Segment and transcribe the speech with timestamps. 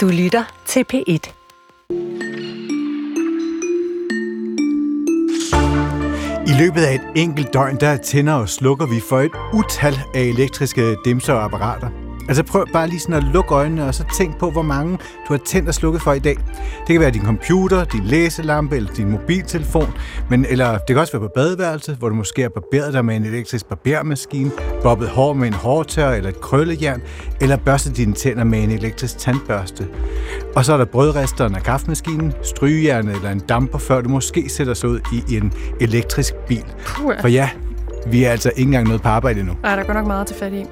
[0.00, 1.32] Du lytter til P1.
[6.46, 10.20] I løbet af et enkelt døgn, der tænder og slukker vi for et utal af
[10.20, 11.99] elektriske dimser og apparater.
[12.30, 15.32] Altså prøv bare lige sådan at lukke øjnene, og så tænk på, hvor mange du
[15.32, 16.36] har tændt og slukket for i dag.
[16.86, 19.92] Det kan være din computer, din læselampe eller din mobiltelefon,
[20.28, 23.16] men, eller det kan også være på badeværelset, hvor du måske har barberet dig med
[23.16, 24.50] en elektrisk barbermaskine,
[24.82, 27.02] bobbet hår med en hårtør eller et krøllejern,
[27.40, 29.88] eller børstet dine tænder med en elektrisk tandbørste.
[30.56, 34.74] Og så er der brødresteren af kaffemaskinen, strygejernet eller en damper, før du måske sætter
[34.74, 36.64] sig ud i en elektrisk bil.
[37.20, 37.50] For ja,
[38.06, 39.54] vi er altså ikke engang nået på arbejde endnu.
[39.62, 40.64] Nej, der går nok meget til fat i.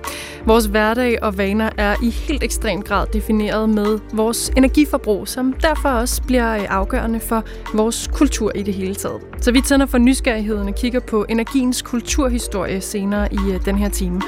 [0.46, 5.88] Vores hverdag og vaner er i helt ekstrem grad defineret med vores energiforbrug, som derfor
[5.88, 9.20] også bliver øh, afgørende for vores kultur i det hele taget.
[9.40, 13.88] Så vi tænder for nysgerrigheden og kigger på energiens kulturhistorie senere i øh, den her
[13.88, 14.20] time.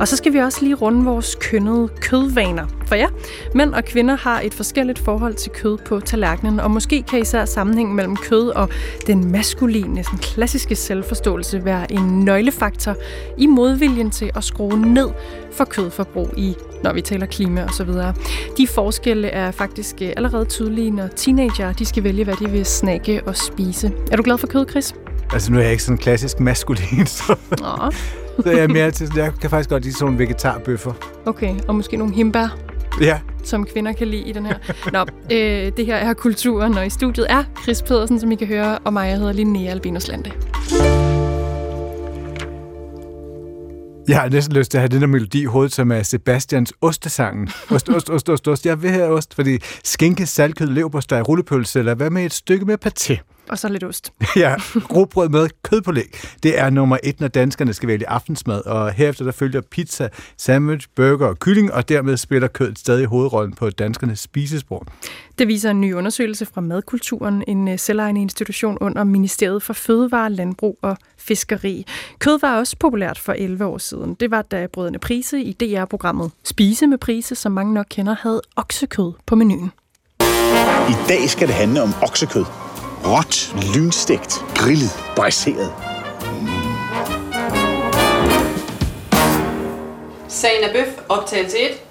[0.00, 2.66] Og så skal vi også lige runde vores kønnede kødvaner.
[2.86, 3.06] For ja,
[3.54, 7.44] mænd og kvinder har et forskelligt forhold til kød på tallerkenen, og måske kan især
[7.44, 8.68] sammenhæng mellem kød og
[9.06, 12.96] den maskuline, sådan klassiske selvforståelse være en nøglefaktor
[13.38, 15.08] i modviljen til at skrue ned
[15.52, 18.14] for kødforbrug i, når vi taler klima og så videre.
[18.56, 22.64] De forskelle er faktisk øh, allerede tydelige, når teenager de skal vælge, hvad de vil
[22.64, 23.92] snakke og spise.
[24.12, 24.94] Er du glad for kød, Chris?
[25.32, 27.90] Altså nu er jeg ikke sådan klassisk maskulin, så, Nå,
[28.42, 30.92] så jeg er mere til, jeg kan faktisk godt lide sådan nogle vegetarbøffer.
[31.26, 31.54] okay.
[31.68, 32.56] Og måske nogle himbær,
[33.00, 34.54] Ja, som kvinder kan lide i den her.
[34.92, 35.00] Nå,
[35.32, 38.78] øh, det her er kulturen, og i studiet er Chris Pedersen, som I kan høre,
[38.78, 40.30] og mig, jeg hedder Linnea Albinus Lande.
[44.08, 46.72] Jeg har næsten lyst til at have den der melodi i hovedet, som er Sebastians
[46.80, 47.48] ostesangen.
[47.70, 48.66] Ost, ost, ost, ost, ost.
[48.66, 52.86] Jeg vil have ost, fordi skinke, saltkød, leverpostej, rullepølse, eller hvad med et stykke med
[52.86, 53.18] paté?
[53.48, 54.12] Og så lidt ost.
[54.36, 56.18] Ja, rugbrød med kødpålæg.
[56.42, 60.88] Det er nummer et, når danskerne skal vælge aftensmad, og herefter der følger pizza, sandwich,
[60.96, 64.86] burger og kylling, og dermed spiller kødet stadig hovedrollen på danskernes spisesbord.
[65.38, 70.30] Det viser en ny undersøgelse fra Madkulturen, en øh, selvejende institution under Ministeriet for Fødevare,
[70.30, 71.86] Landbrug og Fiskeri.
[72.18, 74.14] Kød var også populært for 11 år siden.
[74.14, 78.40] Det var da Brødrene Prise i DR-programmet Spise med Prise, som mange nok kender, havde
[78.56, 79.72] oksekød på menuen.
[80.88, 82.44] I dag skal det handle om oksekød.
[83.06, 85.72] Råt, lynstegt, grillet, bræseret.
[90.28, 91.83] Sagen er bøf, optagelse 1.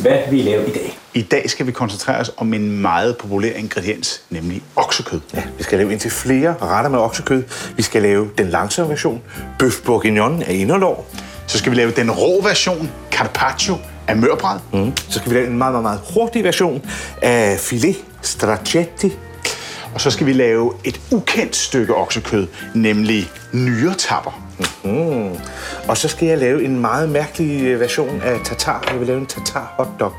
[0.00, 0.98] Hvad vil I lave i dag?
[1.14, 5.20] I dag skal vi koncentrere os om en meget populær ingrediens, nemlig oksekød.
[5.34, 7.42] Ja, vi skal lave indtil flere retter med oksekød.
[7.76, 9.22] Vi skal lave den langsomme version,
[9.58, 11.06] bøf bourguignon af inderlår.
[11.46, 13.76] Så skal vi lave den rå version, carpaccio
[14.08, 14.58] af mørbræd.
[14.72, 14.92] Mm.
[14.96, 16.86] Så skal vi lave en meget, meget, meget hurtig version
[17.22, 19.16] af filet stracchetti.
[19.94, 24.47] Og så skal vi lave et ukendt stykke oksekød, nemlig nyretapper.
[24.84, 25.36] Mm.
[25.88, 28.88] Og så skal jeg lave en meget mærkelig øh, version af tartar.
[28.90, 30.12] Jeg vil lave en tartar hotdog.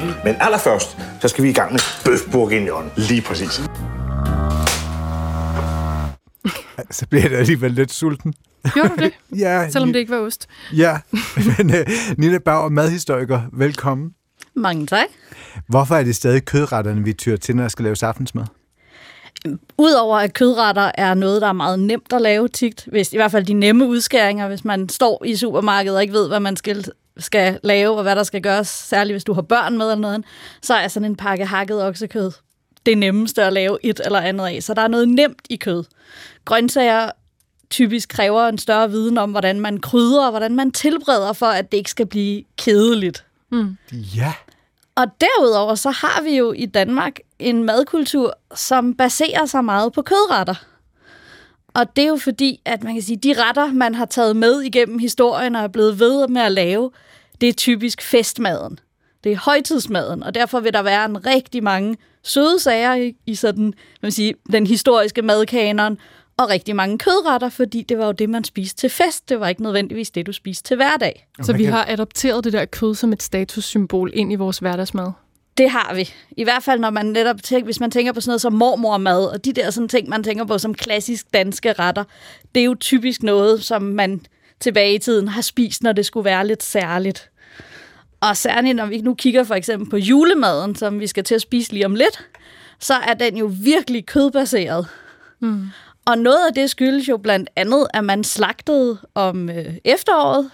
[0.00, 0.12] Mm.
[0.24, 2.90] Men allerførst, så skal vi i gang med bøf bourguignon.
[2.96, 3.50] Lige præcis.
[6.90, 8.34] Så bliver jeg alligevel lidt sulten.
[8.72, 9.12] Gjorde du det?
[9.38, 10.46] Ja, Selvom det ikke var ost.
[10.72, 10.98] Ja,
[11.58, 11.76] men uh,
[12.18, 14.10] Nina Bauer, madhistoriker, velkommen.
[14.56, 15.06] Mange tak.
[15.68, 18.44] Hvorfor er det stadig kødretterne, vi tyrer til, når der skal laves aftensmad?
[19.78, 23.30] Udover at kødretter er noget, der er meget nemt at lave tigt, hvis, i hvert
[23.30, 26.84] fald de nemme udskæringer, hvis man står i supermarkedet og ikke ved, hvad man skal,
[27.16, 30.24] skal lave og hvad der skal gøres, særligt hvis du har børn med eller noget,
[30.62, 32.32] så er sådan en pakke hakket oksekød
[32.86, 34.62] det nemmeste at lave et eller andet af.
[34.62, 35.84] Så der er noget nemt i kød.
[36.44, 37.10] Grøntsager
[37.70, 41.72] typisk kræver en større viden om, hvordan man krydrer og hvordan man tilbereder for, at
[41.72, 43.24] det ikke skal blive kedeligt.
[43.92, 44.32] Ja.
[44.96, 50.02] Og derudover så har vi jo i Danmark en madkultur, som baserer sig meget på
[50.02, 50.64] kødretter.
[51.74, 54.60] Og det er jo fordi, at man kan sige, de retter, man har taget med
[54.60, 56.90] igennem historien og er blevet ved med at lave,
[57.40, 58.78] det er typisk festmaden.
[59.24, 63.34] Det er højtidsmaden, og derfor vil der være en rigtig mange søde sager i, i
[63.34, 65.98] sådan, man sige, den historiske madkanon,
[66.36, 69.28] og rigtig mange kødretter, fordi det var jo det, man spiste til fest.
[69.28, 71.28] Det var ikke nødvendigvis det, du spiste til hverdag.
[71.42, 75.12] Så vi har adopteret det der kød som et statussymbol ind i vores hverdagsmad.
[75.58, 76.10] Det har vi.
[76.36, 79.24] I hvert fald, når man netop tænker, hvis man tænker på sådan noget som mormormad,
[79.24, 82.04] og de der sådan ting, man tænker på som klassisk danske retter,
[82.54, 84.20] det er jo typisk noget, som man
[84.60, 87.30] tilbage i tiden har spist, når det skulle være lidt særligt.
[88.20, 91.40] Og særligt, når vi nu kigger for eksempel på julemaden, som vi skal til at
[91.40, 92.28] spise lige om lidt,
[92.80, 94.86] så er den jo virkelig kødbaseret.
[95.40, 95.66] Mm.
[96.06, 100.50] Og noget af det skyldes jo blandt andet, at man slagtede om øh, efteråret,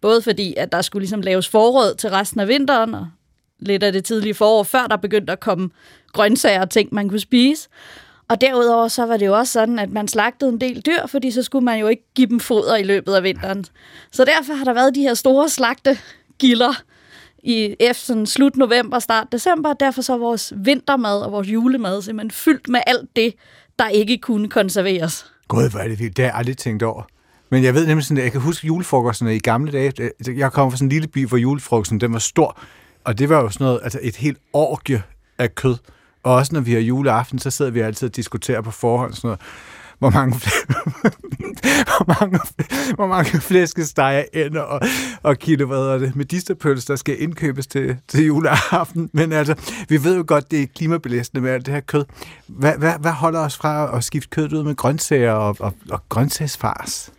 [0.00, 3.08] både fordi, at der skulle ligesom laves forråd til resten af vinteren, og
[3.58, 5.70] lidt af det tidlige forår, før der begyndte at komme
[6.12, 7.68] grøntsager og ting, man kunne spise.
[8.28, 11.30] Og derudover så var det jo også sådan, at man slagtede en del dyr, fordi
[11.30, 13.64] så skulle man jo ikke give dem foder i løbet af vinteren.
[14.12, 16.82] Så derfor har der været de her store slagtegilder
[17.42, 19.72] i efter sådan slut november, start december.
[19.72, 23.34] Derfor så er vores vintermad og vores julemad simpelthen fyldt med alt det,
[23.80, 25.32] der ikke kunne konserveres.
[25.48, 26.16] Gud, hvor er det vildt.
[26.16, 27.02] Det har jeg aldrig tænkt over.
[27.50, 30.10] Men jeg ved nemlig sådan, at jeg kan huske julefrokosterne i gamle dage.
[30.36, 32.58] Jeg kom fra sådan en lille by, hvor julefrokosten den var stor.
[33.04, 35.02] Og det var jo sådan noget, altså et helt orgie
[35.38, 35.76] af kød.
[36.22, 39.28] Og også når vi har juleaften, så sidder vi altid og diskuterer på forhånd sådan
[39.28, 39.40] noget
[40.00, 40.36] hvor mange,
[41.94, 42.40] hvor mange,
[42.94, 44.80] hvor mange flæskesteger, ender og,
[45.22, 49.10] og kilo, hvad er det, medisterpøls, der skal indkøbes til, til juleaften.
[49.12, 49.54] Men altså,
[49.88, 52.04] vi ved jo godt, det er klimabelastende med alt det her kød.
[52.46, 56.02] Hvad, hvad, hvad holder os fra at skifte kød ud med grøntsager og, og, og
[56.08, 57.12] grøntsagsfars?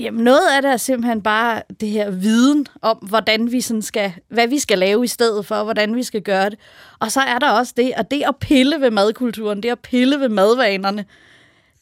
[0.00, 4.12] Jamen noget af det er simpelthen bare det her viden om, hvordan vi sådan skal,
[4.28, 6.58] hvad vi skal lave i stedet for, hvordan vi skal gøre det.
[6.98, 10.20] Og så er der også det, at det at pille ved madkulturen, det at pille
[10.20, 11.04] ved madvanerne,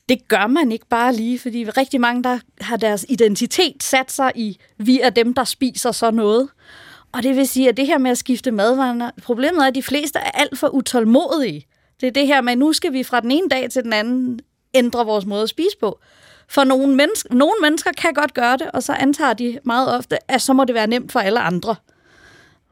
[0.08, 4.32] det gør man ikke bare lige, fordi rigtig mange, der har deres identitet sat sig
[4.34, 6.48] i, vi er dem, der spiser så noget.
[7.12, 9.82] Og det vil sige, at det her med at skifte madvaner, problemet er, at de
[9.82, 11.66] fleste er alt for utålmodige.
[12.00, 13.92] Det er det her med, at nu skal vi fra den ene dag til den
[13.92, 14.40] anden
[14.74, 16.00] ændre vores måde at spise på.
[16.48, 20.30] For nogle, mennesker, nogle mennesker kan godt gøre det, og så antager de meget ofte,
[20.30, 21.76] at så må det være nemt for alle andre.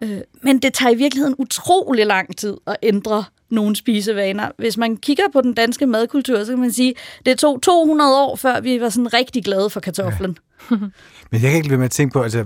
[0.02, 4.50] Øh, men det tager i virkeligheden utrolig lang tid at ændre nogle spisevaner.
[4.58, 8.16] Hvis man kigger på den danske madkultur, så kan man sige, at det tog 200
[8.16, 10.38] år, før vi var sådan rigtig glade for kartoflen.
[10.70, 10.76] Ja.
[10.76, 10.92] Men
[11.32, 12.44] jeg kan ikke lade med at tænke på, altså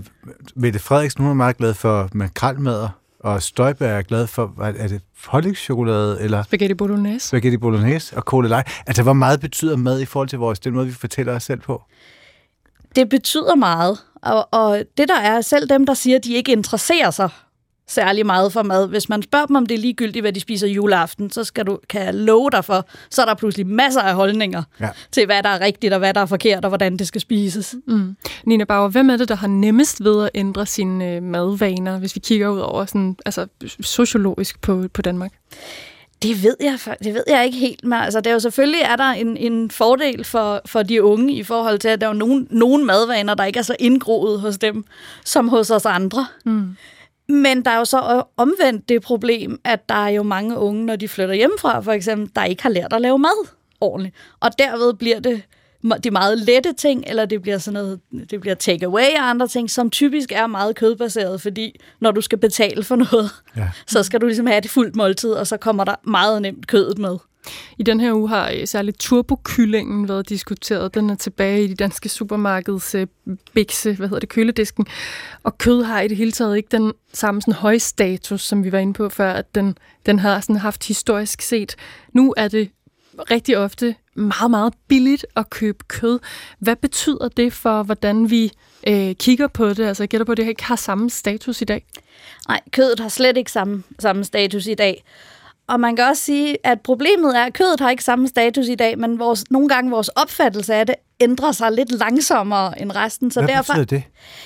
[0.55, 2.89] Mette Frederiksen, hun er meget glad for makralmadder,
[3.19, 6.43] og Støjberg er glad for, hvad er det, pålægschokolade eller...
[6.43, 7.27] Spaghetti bolognese.
[7.27, 8.67] Spaghetti bolognese og cola light.
[8.87, 11.59] Altså, hvor meget betyder mad i forhold til vores, den måde, vi fortæller os selv
[11.59, 11.83] på?
[12.95, 16.51] Det betyder meget, og, og det der er, selv dem, der siger, at de ikke
[16.51, 17.29] interesserer sig
[17.87, 18.87] særlig meget for mad.
[18.87, 21.79] Hvis man spørger dem, om det er ligegyldigt, hvad de spiser juleaften, så skal du,
[21.89, 24.89] kan jeg love dig for, så er der pludselig masser af holdninger ja.
[25.11, 27.75] til, hvad der er rigtigt og hvad der er forkert og hvordan det skal spises.
[27.87, 28.15] Mm.
[28.45, 32.15] Nina Bauer, hvem er det, der har nemmest ved at ændre sine øh, madvaner, hvis
[32.15, 33.47] vi kigger ud over sådan, altså,
[33.81, 35.31] sociologisk på, på Danmark?
[36.23, 37.83] Det ved jeg, det ved jeg ikke helt.
[37.83, 41.33] Men altså, det er jo selvfølgelig er der en, en fordel for, for de unge
[41.33, 44.57] i forhold til, at der er nogen, nogen madvaner, der ikke er så indgroet hos
[44.57, 44.85] dem,
[45.25, 46.27] som hos os andre.
[46.45, 46.75] Mm.
[47.29, 50.95] Men der er jo så omvendt det problem, at der er jo mange unge, når
[50.95, 53.47] de flytter hjemmefra, for eksempel, der ikke har lært at lave mad
[53.81, 54.15] ordentligt.
[54.39, 55.41] Og derved bliver det
[56.03, 59.69] de meget lette ting, eller det bliver sådan noget, det bliver take-away og andre ting,
[59.69, 63.69] som typisk er meget kødbaseret, fordi når du skal betale for noget, ja.
[63.87, 66.97] så skal du ligesom have det fuldt måltid, og så kommer der meget nemt kødet
[66.97, 67.17] med.
[67.77, 70.93] I den her uge har øh, særligt turbokyllingen været diskuteret.
[70.93, 73.07] Den er tilbage i de danske supermarkeds øh,
[73.53, 74.87] bikse, hvad hedder det, køledisken.
[75.43, 78.71] Og kød har i det hele taget ikke den samme sådan, høje status, som vi
[78.71, 81.75] var inde på før, at den, den har sådan haft historisk set.
[82.13, 82.69] Nu er det
[83.31, 86.19] rigtig ofte meget, meget billigt at købe kød.
[86.59, 88.51] Hvad betyder det for, hvordan vi
[88.87, 89.85] øh, kigger på det?
[89.85, 91.85] Altså, jeg gætter på, at det ikke har samme status i dag.
[92.47, 95.03] Nej, kødet har slet ikke samme, samme status i dag.
[95.67, 98.75] Og man kan også sige, at problemet er, at kødet har ikke samme status i
[98.75, 103.31] dag, men vores, nogle gange vores opfattelse af det ændrer sig lidt langsommere end resten.
[103.31, 104.03] Så Hvad derfor, betyder det?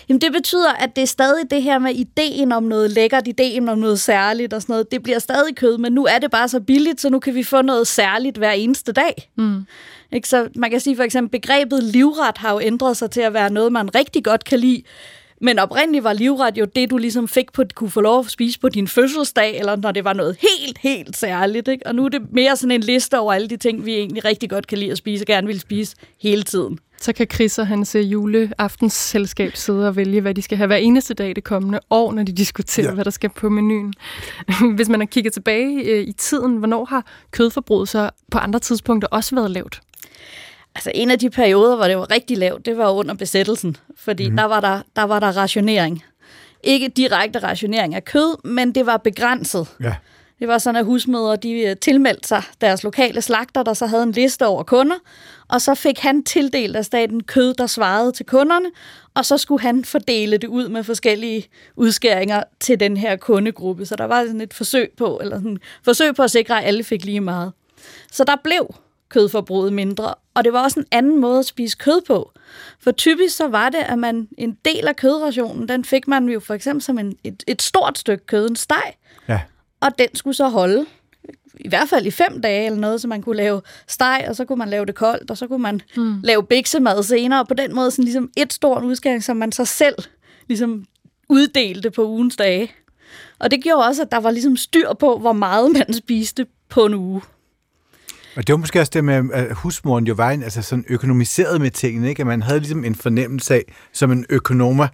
[0.09, 3.69] Jamen det betyder, at det er stadig det her med ideen om noget lækkert, ideen
[3.69, 4.91] om noget særligt og sådan noget.
[4.91, 7.43] Det bliver stadig kød, men nu er det bare så billigt, så nu kan vi
[7.43, 9.29] få noget særligt hver eneste dag.
[9.37, 9.65] Mm.
[10.11, 10.27] Ikke?
[10.27, 13.49] Så man kan sige for eksempel, begrebet livret har jo ændret sig til at være
[13.49, 14.83] noget, man rigtig godt kan lide.
[15.41, 18.59] Men oprindeligt var livret jo det, du ligesom fik på, kunne få lov at spise
[18.59, 21.67] på din fødselsdag, eller når det var noget helt, helt særligt.
[21.67, 21.87] Ikke?
[21.87, 24.49] Og nu er det mere sådan en liste over alle de ting, vi egentlig rigtig
[24.49, 26.79] godt kan lide at spise, og gerne vil spise hele tiden.
[27.01, 30.75] Så kan Chris og hans øh, juleaftensselskab sidde og vælge, hvad de skal have hver
[30.75, 32.93] eneste dag det kommende år, når de diskuterer, ja.
[32.93, 33.93] hvad der skal på menuen.
[34.75, 39.07] Hvis man har kigget tilbage øh, i tiden, hvornår har kødforbruget så på andre tidspunkter
[39.07, 39.81] også været lavt?
[40.75, 44.29] Altså en af de perioder, hvor det var rigtig lavt, det var under besættelsen, fordi
[44.29, 44.35] mm.
[44.35, 46.03] der, var der, der var der rationering.
[46.63, 49.67] Ikke direkte rationering af kød, men det var begrænset.
[49.83, 49.95] Ja.
[50.39, 54.03] Det var sådan, at husmødre de øh, tilmeldte sig deres lokale slagter, der så havde
[54.03, 54.95] en liste over kunder,
[55.47, 58.65] og så fik han tildelt af staten kød, der svarede til kunderne,
[59.13, 63.85] og så skulle han fordele det ud med forskellige udskæringer til den her kundegruppe.
[63.85, 66.83] Så der var sådan et forsøg på, eller sådan forsøg på at sikre, at alle
[66.83, 67.51] fik lige meget.
[68.11, 68.75] Så der blev
[69.11, 70.13] kødforbruget mindre.
[70.33, 72.31] Og det var også en anden måde at spise kød på.
[72.79, 76.39] For typisk så var det, at man en del af kødrationen, den fik man jo
[76.39, 78.93] for eksempel som en, et, et stort stykke kød, en steg.
[79.27, 79.39] Ja.
[79.81, 80.85] Og den skulle så holde
[81.59, 84.45] i hvert fald i fem dage eller noget, så man kunne lave steg, og så
[84.45, 86.21] kunne man lave det koldt, og så kunne man hmm.
[86.23, 89.65] lave biksemad senere, og på den måde sådan ligesom et stort udskæring, som man så
[89.65, 89.95] selv
[90.47, 90.85] ligesom
[91.29, 92.71] uddelte på ugens dage.
[93.39, 96.85] Og det gjorde også, at der var ligesom styr på, hvor meget man spiste på
[96.85, 97.21] en uge.
[98.35, 101.61] Og det var måske også det med, at husmoren jo var en, altså sådan økonomiseret
[101.61, 102.21] med tingene, ikke?
[102.21, 104.87] At man havde ligesom en fornemmelse af, som en økonomer,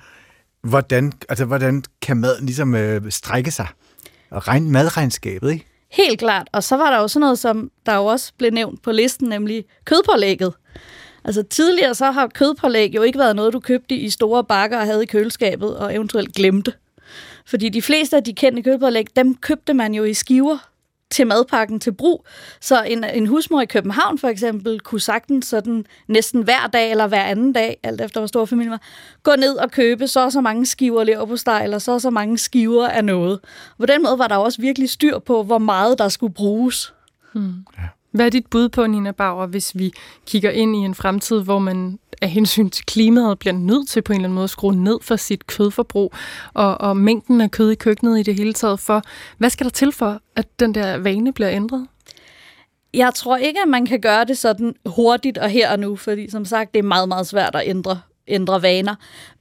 [0.61, 3.67] hvordan, altså, hvordan kan maden ligesom øh, strække sig?
[4.31, 5.65] Og regn, madregnskabet, ikke?
[5.91, 6.47] Helt klart.
[6.53, 9.29] Og så var der jo sådan noget, som der jo også blev nævnt på listen,
[9.29, 10.53] nemlig kødpålægget.
[11.23, 14.85] Altså tidligere så har kødpålæg jo ikke været noget, du købte i store bakker og
[14.85, 16.73] havde i køleskabet og eventuelt glemte.
[17.45, 20.57] Fordi de fleste af de kendte kødpålæg, dem købte man jo i skiver
[21.11, 22.25] til madpakken til brug.
[22.61, 27.07] Så en, en husmor i København for eksempel kunne sagtens sådan næsten hver dag eller
[27.07, 28.81] hver anden dag, alt efter hvor stor familien var,
[29.23, 32.37] gå ned og købe så og så mange skiver leverpostej eller så og så mange
[32.37, 33.39] skiver af noget.
[33.79, 36.93] På den måde var der også virkelig styr på, hvor meget der skulle bruges.
[37.33, 37.53] Hmm.
[37.77, 37.83] Ja.
[38.17, 39.91] Hvad er dit bud på, Nina Bauer, hvis vi
[40.25, 44.13] kigger ind i en fremtid, hvor man af hensyn til klimaet bliver nødt til på
[44.13, 46.13] en eller anden måde at skrue ned for sit kødforbrug
[46.53, 49.01] og, og mængden af kød i køkkenet i det hele taget for,
[49.37, 51.87] hvad skal der til for, at den der vane bliver ændret?
[52.93, 56.29] Jeg tror ikke, at man kan gøre det sådan hurtigt og her og nu, fordi
[56.29, 58.95] som sagt, det er meget, meget svært at ændre ændre vaner.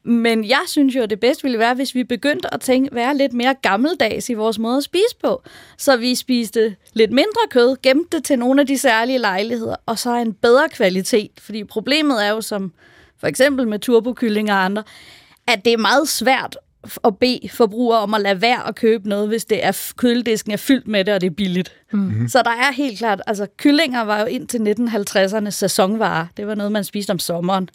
[0.04, 3.16] Men jeg synes jo, at det bedste ville være, hvis vi begyndte at tænke, være
[3.16, 5.42] lidt mere gammeldags i vores måde at spise på.
[5.78, 9.98] Så vi spiste lidt mindre kød, gemte det til nogle af de særlige lejligheder, og
[9.98, 11.30] så en bedre kvalitet.
[11.38, 12.72] Fordi problemet er jo, som
[13.20, 14.82] for eksempel med turbokyllinger og andre,
[15.48, 16.56] at det er meget svært
[17.04, 20.56] at bede forbrugere om at lade være at købe noget, hvis det er køledisken er
[20.56, 21.72] fyldt med det, og det er billigt.
[21.92, 22.28] Mm-hmm.
[22.28, 26.26] Så der er helt klart, altså kyllinger var jo indtil 1950'erne sæsonvarer.
[26.36, 27.68] Det var noget, man spiste om sommeren.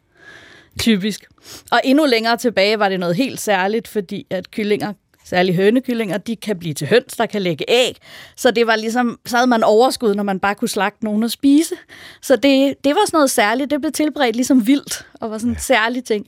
[0.80, 1.26] Typisk.
[1.72, 4.94] Og endnu længere tilbage var det noget helt særligt, fordi at kyllinger
[5.26, 7.98] særligt hønekyllinger, de kan blive til høns, der kan lægge æg.
[8.36, 11.32] Så det var ligesom, så havde man overskud, når man bare kunne slagte nogen og
[11.32, 11.76] spise.
[12.22, 13.72] Så det, det var sådan noget særligt.
[13.72, 16.28] Det blev tilberedt ligesom vildt, og var sådan en særlig ting.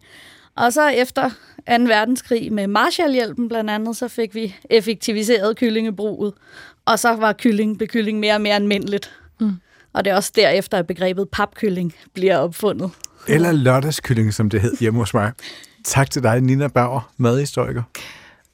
[0.55, 1.33] Og så efter 2.
[1.67, 6.33] verdenskrig med Marshallhjælpen blandt andet, så fik vi effektiviseret kyllingebruget.
[6.85, 9.12] Og så var kylling, blev kylling mere og mere almindeligt.
[9.39, 9.51] Mm.
[9.93, 12.91] Og det er også derefter, at begrebet papkylling bliver opfundet.
[13.27, 15.32] Eller lørdagskylling, som det hed hjemme hos mig.
[15.84, 17.84] Tak til dig, Nina Bauer, madhistoriker.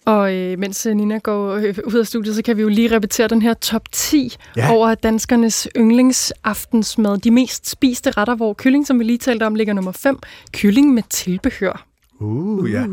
[0.05, 2.95] Og øh, mens øh, Nina går øh, ud af studiet, så kan vi jo lige
[2.95, 4.71] repetere den her top 10 ja.
[4.71, 7.17] over danskernes yndlingsaftensmad.
[7.17, 10.19] De mest spiste retter, hvor kylling, som vi lige talte om, ligger nummer 5.
[10.53, 11.85] Kylling med tilbehør.
[12.19, 12.71] Uh, uh.
[12.71, 12.85] ja.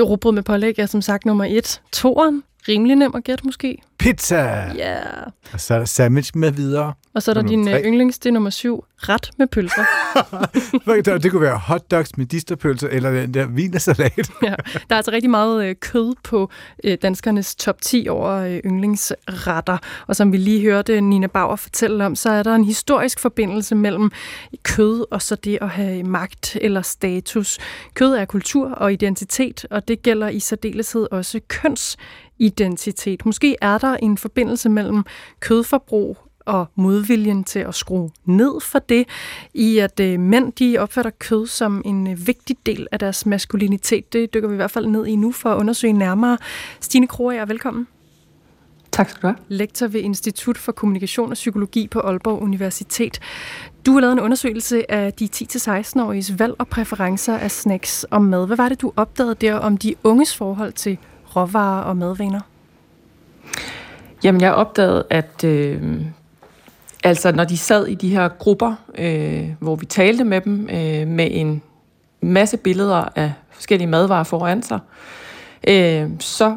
[0.00, 1.80] Råbrød med pålæg er som sagt nummer 1.
[1.92, 3.78] Toren, rimelig nem at gætte måske.
[3.98, 4.36] Pizza!
[4.36, 4.72] Ja.
[4.76, 5.26] Yeah.
[5.52, 6.92] Og så er der sandwich med videre.
[7.14, 7.82] Og så er der din tre.
[7.84, 9.84] yndlings, det er nummer syv, ret med pølser.
[11.22, 14.30] det kunne være hotdogs med disterpølser, eller den der vinersalat.
[14.42, 16.50] ja, der er altså rigtig meget øh, kød på
[16.84, 19.78] øh, danskernes top 10 over øh, yndlingsretter.
[20.06, 23.74] Og som vi lige hørte Nina Bauer fortælle om, så er der en historisk forbindelse
[23.74, 24.10] mellem
[24.62, 27.58] kød og så det at have magt eller status.
[27.94, 31.40] Kød er kultur og identitet, og det gælder i særdeleshed også
[32.40, 33.26] kønsidentitet.
[33.26, 35.04] Måske er der en forbindelse mellem
[35.40, 39.08] kødforbrug og modviljen til at skrue ned for det,
[39.54, 44.12] i at øh, mænd de opfatter kød som en øh, vigtig del af deres maskulinitet.
[44.12, 46.38] Det dykker vi i hvert fald ned i nu for at undersøge nærmere.
[46.80, 47.86] Stine Kroger, velkommen.
[48.92, 49.36] Tak skal du have.
[49.48, 53.18] Lektor ved Institut for Kommunikation og Psykologi på Aalborg Universitet.
[53.86, 58.46] Du har lavet en undersøgelse af de 10-16-åriges valg og præferencer af snacks og mad.
[58.46, 60.98] Hvad var det, du opdagede der om de unges forhold til
[61.36, 62.40] råvarer og madvaner?
[64.24, 66.00] Jamen, jeg opdagede, at øh,
[67.06, 71.08] Altså, når de sad i de her grupper, øh, hvor vi talte med dem, øh,
[71.08, 71.62] med en
[72.20, 74.78] masse billeder af forskellige madvarer foran sig,
[75.68, 76.56] øh, så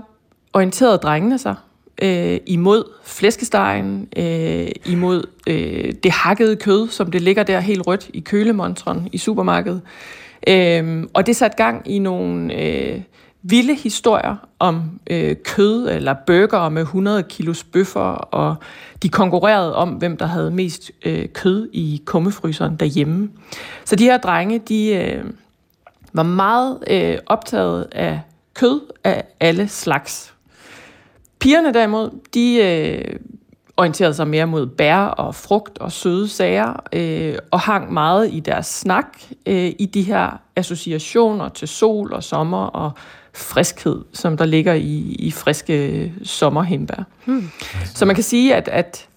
[0.53, 1.55] orienterede drengene sig
[2.01, 8.09] øh, imod flæskestegen, øh, imod øh, det hakkede kød, som det ligger der helt rødt
[8.13, 9.81] i kølemontren i supermarkedet.
[10.47, 13.01] Øh, og det satte gang i nogle øh,
[13.49, 18.55] vilde historier om øh, kød eller burger med 100 kilos bøffer, og
[19.03, 23.29] de konkurrerede om, hvem der havde mest øh, kød i kummefryseren derhjemme.
[23.85, 25.23] Så de her drenge, de øh,
[26.13, 28.21] var meget øh, optaget af
[28.53, 30.33] kød af alle slags.
[31.39, 33.19] Pigerne derimod, de øh,
[33.77, 38.39] orienterede sig mere mod bær og frugt og søde sager, øh, og hang meget i
[38.39, 39.05] deres snak
[39.45, 42.91] øh, i de her associationer til sol og sommer og
[43.33, 47.03] friskhed, som der ligger i, i friske sommerhindbær.
[47.25, 47.49] Hmm.
[47.85, 49.07] Så man kan sige, at, at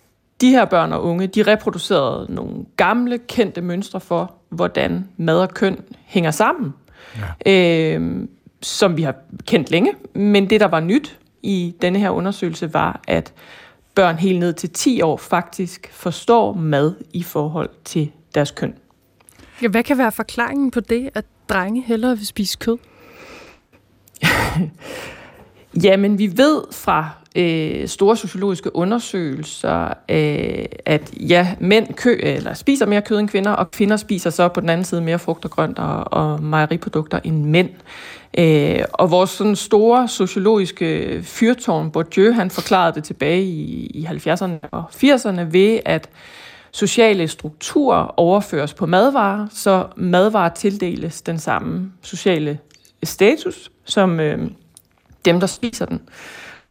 [0.40, 5.50] de her børn og unge, de reproducerede nogle gamle, kendte mønstre for, hvordan mad og
[5.54, 6.74] køn hænger sammen,
[7.46, 7.96] ja.
[7.96, 8.28] øh,
[8.62, 9.14] som vi har
[9.46, 9.92] kendt længe.
[10.14, 13.32] Men det, der var nyt i denne her undersøgelse, var, at
[13.94, 18.74] børn helt ned til 10 år faktisk forstår mad i forhold til deres køn.
[19.62, 22.78] Ja, hvad kan være forklaringen på det, at drenge hellere vil spise kød?
[25.84, 32.86] Jamen, vi ved fra øh, store sociologiske undersøgelser, øh, at ja, mænd kø, eller spiser
[32.86, 35.50] mere kød end kvinder, og kvinder spiser så på den anden side mere frugt og
[35.50, 37.70] grønt og, og mejeriprodukter end mænd.
[38.38, 44.68] Øh, og vores sådan store sociologiske fyrtårn, Bourdieu, han forklarede det tilbage i, i 70'erne
[44.70, 46.08] og 80'erne ved, at
[46.72, 52.58] sociale strukturer overføres på madvarer, så madvarer tildeles den samme sociale
[53.04, 54.50] status som øh,
[55.24, 56.00] dem, der spiser den.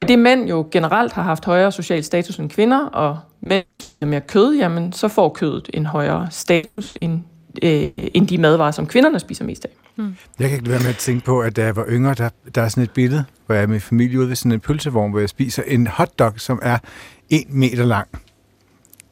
[0.07, 4.21] Det mænd jo generelt har haft højere social status end kvinder, og mænd spiser mere
[4.21, 7.19] kød, jamen så får kødet en højere status end,
[7.63, 9.69] øh, end de madvarer, som kvinderne spiser mest af.
[9.95, 10.15] Mm.
[10.39, 12.29] Jeg kan ikke lade være med at tænke på, at da jeg var yngre, der,
[12.55, 15.11] der er sådan et billede, hvor jeg er med familie ude ved sådan en pølsevogn,
[15.11, 16.77] hvor jeg spiser en hotdog, som er
[17.29, 18.07] en meter lang.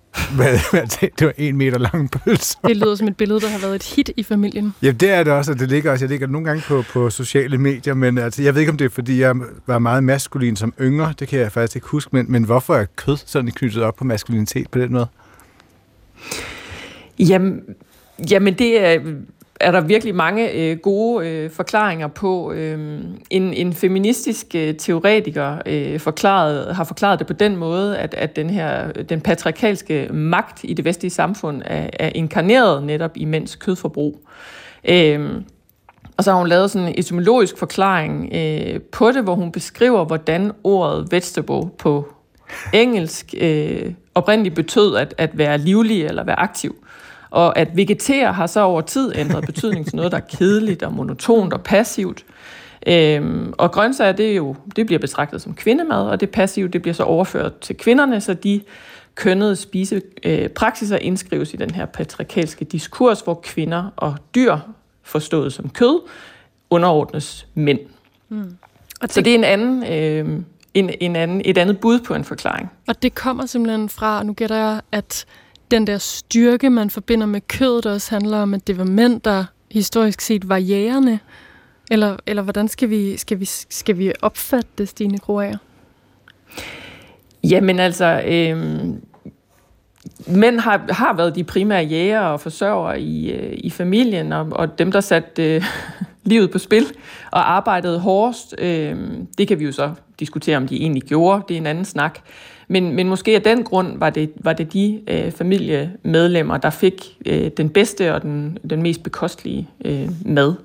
[0.36, 2.58] Hvad, hvad det var en meter lang pølse.
[2.68, 4.74] Det lyder som et billede, der har været et hit i familien.
[4.82, 6.06] Ja, det er det også, og det ligger også.
[6.06, 8.86] Jeg ligger nogle gange på, på sociale medier, men altså, jeg ved ikke, om det
[8.86, 9.36] er, fordi jeg
[9.68, 11.14] var meget maskulin som yngre.
[11.20, 14.04] Det kan jeg faktisk ikke huske, men, men hvorfor er kød sådan knyttet op på
[14.04, 15.08] maskulinitet på den måde?
[17.20, 17.62] Jamen,
[18.32, 19.00] jamen det er
[19.60, 22.52] er der virkelig mange øh, gode øh, forklaringer på.
[22.52, 23.00] Øh,
[23.30, 28.36] en, en feministisk øh, teoretiker øh, forklaret, har forklaret det på den måde, at, at
[28.36, 33.56] den her den patriarkalske magt i det vestlige samfund er, er inkarneret netop i mænds
[33.56, 34.28] kødforbrug.
[34.90, 35.42] Øh,
[36.18, 40.06] og så har hun lavet sådan en etymologisk forklaring øh, på det, hvor hun beskriver,
[40.06, 42.14] hvordan ordet vegetable på
[42.74, 46.76] engelsk øh, oprindeligt betød at, at være livlig eller være aktiv.
[47.30, 50.94] Og at vegetere har så over tid ændret betydning til noget, der er kedeligt og
[50.94, 52.26] monotont og passivt.
[52.88, 56.82] Øhm, og grøntsager, det, er jo, det bliver betragtet som kvindemad, og det passive, det
[56.82, 58.62] bliver så overført til kvinderne, så de
[59.16, 64.58] kønnede spisepraksiser øh, indskrives i den her patriarkalske diskurs, hvor kvinder og dyr,
[65.04, 66.02] forstået som kød,
[66.70, 67.80] underordnes mænd.
[68.30, 68.58] Mm.
[69.02, 69.12] Og det...
[69.12, 70.42] Så det er en anden, øh,
[70.74, 72.72] en, en anden, et andet bud på en forklaring.
[72.88, 75.26] Og det kommer simpelthen fra, nu gætter jeg, at
[75.72, 79.46] den der styrke, man forbinder med kødet, også handler om, at det var mænd, der
[79.72, 81.20] historisk set var jægerne?
[81.92, 85.58] Eller, eller hvordan skal vi, skal, vi, skal vi opfatte det, Stine Groager?
[87.44, 88.58] Jamen altså, øh,
[90.28, 94.80] mænd har, har været de primære jæger og forsørgere i, øh, i familien, og, og
[94.80, 95.64] dem, der satte øh,
[96.32, 96.86] livet på spil
[97.32, 98.56] og arbejdede hårdest.
[98.58, 98.98] Øh,
[99.38, 101.44] det kan vi jo så diskutere, om de egentlig gjorde.
[101.48, 102.20] Det er en anden snak.
[102.72, 107.18] Men, men måske af den grund var det, var det de øh, familiemedlemmer, der fik
[107.26, 110.56] øh, den bedste og den, den mest bekostelige øh, mad.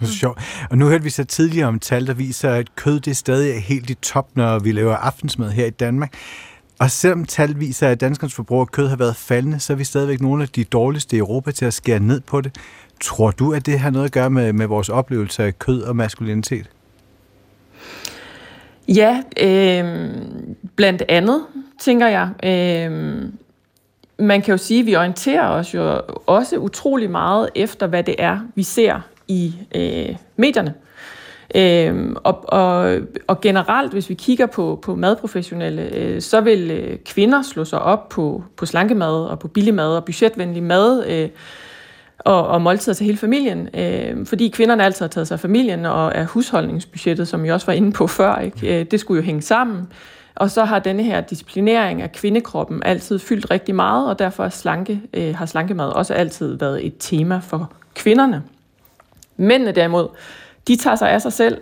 [0.00, 0.40] Det er sjovt.
[0.70, 3.58] Og nu hørte vi så tidligere om tal, der viser, at kød det stadig er
[3.58, 6.14] helt i top, når vi laver aftensmad her i Danmark.
[6.78, 9.84] Og selvom tal viser, at danskernes forbrug af kød har været faldende, så er vi
[9.84, 12.56] stadigvæk nogle af de dårligste i Europa til at skære ned på det.
[13.00, 15.96] Tror du, at det har noget at gøre med, med vores oplevelse af kød og
[15.96, 16.70] maskulinitet?
[18.88, 20.10] Ja, øh,
[20.76, 21.42] blandt andet,
[21.80, 22.28] tænker jeg.
[22.44, 23.22] Øh,
[24.18, 28.14] man kan jo sige, at vi orienterer os jo også utrolig meget efter, hvad det
[28.18, 30.74] er, vi ser i øh, medierne.
[31.54, 36.98] Øh, og, og, og generelt, hvis vi kigger på, på madprofessionelle, øh, så vil øh,
[36.98, 41.06] kvinder slå sig op på, på slankemad og på billig mad og budgetvenlig mad.
[41.06, 41.28] Øh,
[42.24, 45.86] og, og måltider til hele familien, øh, fordi kvinderne altid har taget sig af familien
[45.86, 48.80] og er husholdningsbudgettet, som jeg også var inde på før, ikke?
[48.80, 49.88] Øh, det skulle jo hænge sammen.
[50.34, 54.48] Og så har denne her disciplinering af kvindekroppen altid fyldt rigtig meget, og derfor er
[54.48, 58.42] slanke, øh, har slankemad også altid været et tema for kvinderne.
[59.36, 60.08] Mændene derimod,
[60.68, 61.58] de tager sig af sig selv.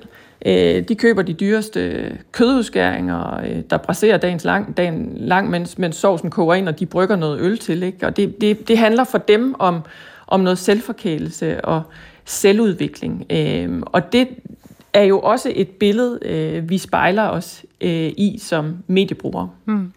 [0.46, 5.96] Øh, de køber de dyreste kødudskæringer, øh, der braserer dagens lang, dagen lang mens, mens
[5.96, 7.82] sovsen koger ind, og de brygger noget øl til.
[7.82, 8.06] Ikke?
[8.06, 9.80] Og det, det, det handler for dem om
[10.30, 11.82] om noget selvforkælelse og
[12.24, 13.26] selvudvikling.
[13.30, 14.28] Øh, og det
[14.92, 19.50] er jo også et billede, øh, vi spejler os øh, i som mediebrugere.
[19.64, 19.92] Mm.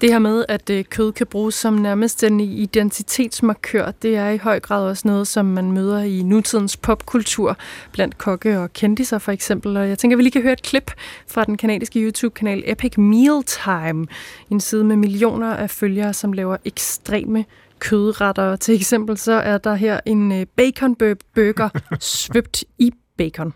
[0.00, 4.36] Det her med, at øh, kød kan bruges som nærmest en identitetsmarkør, det er i
[4.36, 7.56] høj grad også noget, som man møder i nutidens popkultur,
[7.92, 9.76] blandt kokke og kendiser for eksempel.
[9.76, 10.90] Og jeg tænker, at vi lige kan høre et klip
[11.26, 14.06] fra den kanadiske YouTube-kanal Epic Mealtime,
[14.50, 17.44] en side med millioner af følgere, som laver ekstreme
[17.84, 18.56] kødretter.
[18.56, 20.94] Til eksempel så er der her en øh, bacon
[21.34, 21.68] burger
[22.00, 23.54] svøbt i bacon.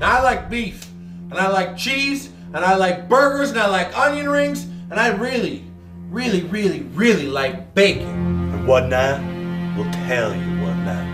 [0.00, 0.86] Now I like beef,
[1.30, 5.08] and I like cheese, and I like burgers, and I like onion rings, and I
[5.26, 5.62] really,
[6.12, 8.08] really, really, really like bacon.
[8.54, 9.14] And what now?
[9.76, 11.04] We'll tell you what now.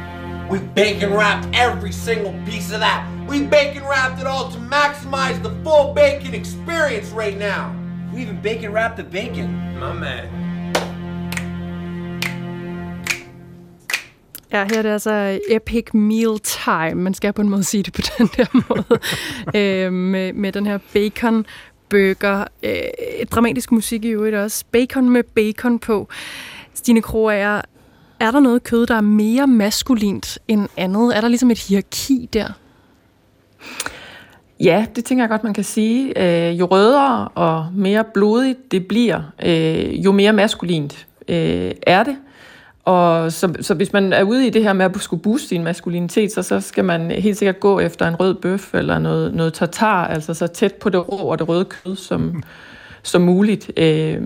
[0.51, 3.01] We bacon wrapped every single piece of that.
[3.29, 7.75] We bacon wrapped it all to maximize the full bacon experience right now.
[8.13, 9.79] We even bacon wrapped the bacon.
[9.79, 10.54] My man.
[14.55, 17.03] Ja, her er det altså øh, epic meal time.
[17.03, 19.01] Man skal på en måde sige det på den der måde.
[19.55, 21.47] øh, med, med den her bacon
[21.89, 22.45] burger.
[22.63, 24.65] Øh, dramatisk musik i øvrigt også.
[24.73, 26.09] Bacon med bacon på.
[26.75, 27.61] Stine Kroager,
[28.21, 31.17] er der noget kød, der er mere maskulint end andet?
[31.17, 32.49] Er der ligesom et hierarki der?
[34.61, 36.23] Ja, det tænker jeg godt, man kan sige.
[36.23, 42.17] Øh, jo rødere og mere blodigt det bliver, øh, jo mere maskulint øh, er det.
[42.85, 45.65] Og så, så hvis man er ude i det her med at skulle booste sin
[45.65, 49.55] maskulinitet, så, så skal man helt sikkert gå efter en rød bøf eller noget, noget
[49.55, 52.43] tartar, altså så tæt på det rå og det røde kød som,
[53.03, 53.71] som muligt.
[53.77, 54.23] Øh,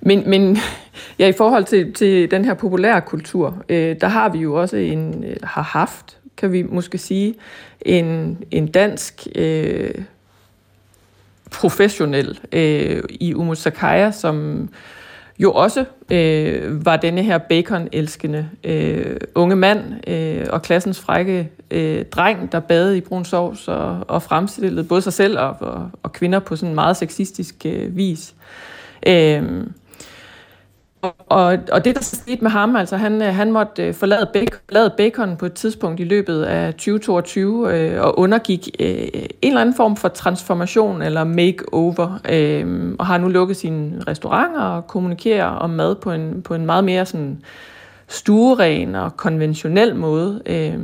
[0.00, 0.58] men, men
[1.18, 4.76] ja, i forhold til, til den her populære kultur, øh, der har vi jo også
[4.76, 7.34] en, har haft, kan vi måske sige,
[7.80, 9.94] en, en dansk øh,
[11.50, 14.68] professionel øh, i Umut Sakaya, som
[15.38, 22.04] jo også øh, var denne her bacon-elskende øh, unge mand øh, og klassens frække øh,
[22.04, 26.12] dreng, der badede i brun sovs og, og fremstillede både sig selv og, og, og
[26.12, 28.34] kvinder på sådan en meget sexistisk øh, vis.
[29.06, 29.42] Øh,
[31.02, 34.58] og, og det, der skete med ham, altså han, øh, han måtte øh, forlade, bacon,
[34.68, 39.60] forlade bacon på et tidspunkt i løbet af 2022 øh, og undergik øh, en eller
[39.60, 45.46] anden form for transformation eller makeover, øh, og har nu lukket sine restauranter og kommunikerer
[45.46, 47.42] om mad på en, på en meget mere sådan
[48.08, 50.42] stueren og konventionel måde.
[50.46, 50.78] Øh,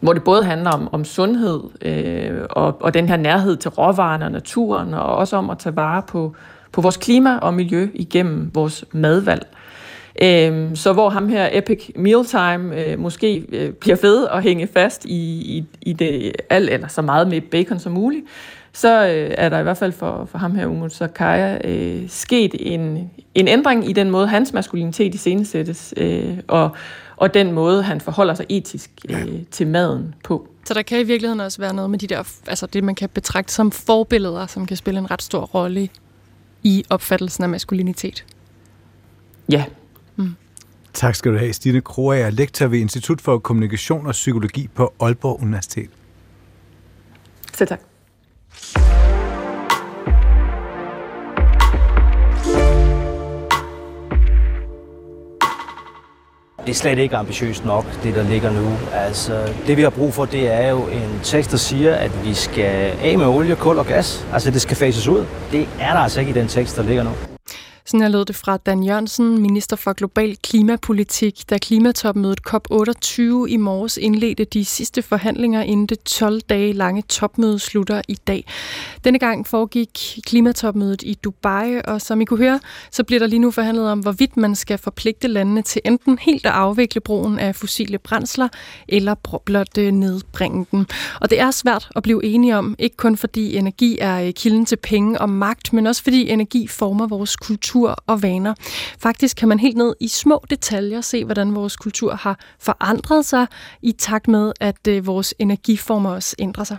[0.00, 4.24] hvor det både handler om, om sundhed øh, og, og den her nærhed til råvarerne
[4.24, 6.34] og naturen, og også om at tage vare på,
[6.72, 9.46] på vores klima og miljø igennem vores madvalg.
[10.22, 15.04] Øhm, så hvor ham her Epic Mealtime øh, måske øh, bliver fed og hænge fast
[15.04, 15.18] i,
[15.56, 18.24] i, i det alt eller så meget med bacon som muligt,
[18.72, 22.54] så øh, er der i hvert fald for, for ham her Umut Sakaya øh, sket
[22.58, 26.70] en, en ændring i den måde, hans maskulinitet iscenesættes, øh, og,
[27.16, 30.48] og den måde, han forholder sig etisk øh, til maden på.
[30.64, 33.08] Så der kan i virkeligheden også være noget med de der, altså det, man kan
[33.08, 35.88] betragte som forbilleder, som kan spille en ret stor rolle
[36.68, 38.24] i opfattelsen af maskulinitet.
[39.48, 39.64] Ja.
[40.16, 40.34] Mm.
[40.92, 45.42] Tak skal du have, Stine Kroager, lektor ved Institut for Kommunikation og Psykologi på Aalborg
[45.42, 45.90] Universitet.
[47.54, 47.80] Selv tak.
[56.68, 58.68] Det er slet ikke ambitiøst nok, det der ligger nu.
[58.94, 62.34] Altså, det vi har brug for, det er jo en tekst, der siger, at vi
[62.34, 64.26] skal af med olie, kul og gas.
[64.32, 65.24] Altså, det skal fases ud.
[65.52, 67.10] Det er der altså ikke i den tekst, der ligger nu.
[67.88, 73.56] Sådan her lød det fra Dan Jørgensen, minister for global klimapolitik, da klimatopmødet COP28 i
[73.56, 78.44] morges indledte de sidste forhandlinger, inden det 12 dage lange topmøde slutter i dag.
[79.04, 83.38] Denne gang foregik klimatopmødet i Dubai, og som I kunne høre, så bliver der lige
[83.38, 87.56] nu forhandlet om, hvorvidt man skal forpligte landene til enten helt at afvikle brugen af
[87.56, 88.48] fossile brændsler,
[88.88, 90.86] eller blot øh, nedbringe den.
[91.20, 94.66] Og det er svært at blive enige om, ikke kun fordi energi er øh, kilden
[94.66, 98.54] til penge og magt, men også fordi energi former vores kultur kultur og vaner.
[98.98, 103.46] Faktisk kan man helt ned i små detaljer se, hvordan vores kultur har forandret sig
[103.82, 106.78] i takt med, at øh, vores energiformer også ændrer sig.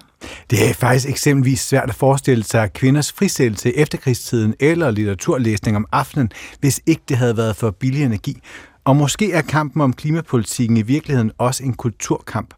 [0.50, 5.86] Det er faktisk eksempelvis svært at forestille sig kvinders frisættelse i efterkrigstiden eller litteraturlæsning om
[5.92, 8.38] aftenen, hvis ikke det havde været for billig energi.
[8.86, 12.54] Og måske er kampen om klimapolitikken i virkeligheden også en kulturkamp.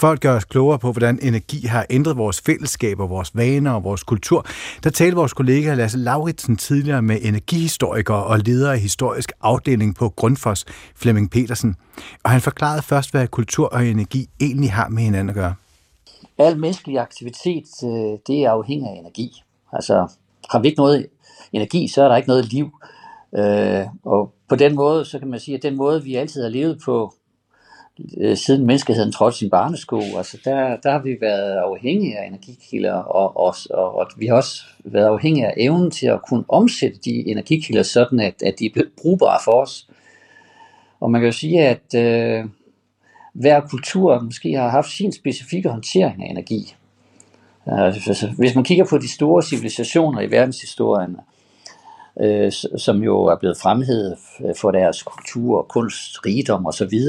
[0.00, 3.84] For at gøre os klogere på, hvordan energi har ændret vores fællesskaber, vores vaner og
[3.84, 4.46] vores kultur,
[4.84, 10.08] der talte vores kollega Lasse Lauritsen tidligere med energihistoriker og leder af historisk afdeling på
[10.08, 10.64] Grundfos,
[10.96, 11.76] Flemming Petersen.
[12.24, 15.54] Og han forklarede først, hvad kultur og energi egentlig har med hinanden at gøre.
[16.38, 19.42] Al menneskelig aktivitet, øh, det er afhængig af energi.
[19.72, 20.08] Altså,
[20.50, 21.06] har vi ikke noget
[21.52, 22.70] energi, så er der ikke noget liv.
[23.38, 26.50] Øh, og på den måde, så kan man sige, at den måde, vi altid har
[26.50, 27.14] levet på
[28.20, 32.94] øh, siden menneskeheden trådte sin barnesko, altså der, der har vi været afhængige af energikilder,
[32.94, 36.98] og, og, og, og vi har også været afhængige af evnen til at kunne omsætte
[37.04, 39.88] de energikilder, sådan at, at de er brugbare for os.
[41.00, 42.44] Og man kan jo sige, at øh,
[43.32, 46.74] hver kultur måske har haft sin specifikke håndtering af energi.
[47.68, 51.16] Øh, altså, hvis man kigger på de store civilisationer i verdenshistorien,
[52.20, 57.00] øh, som jo er blevet fremhævet øh, for deres kultur, kunst, rigdom osv.,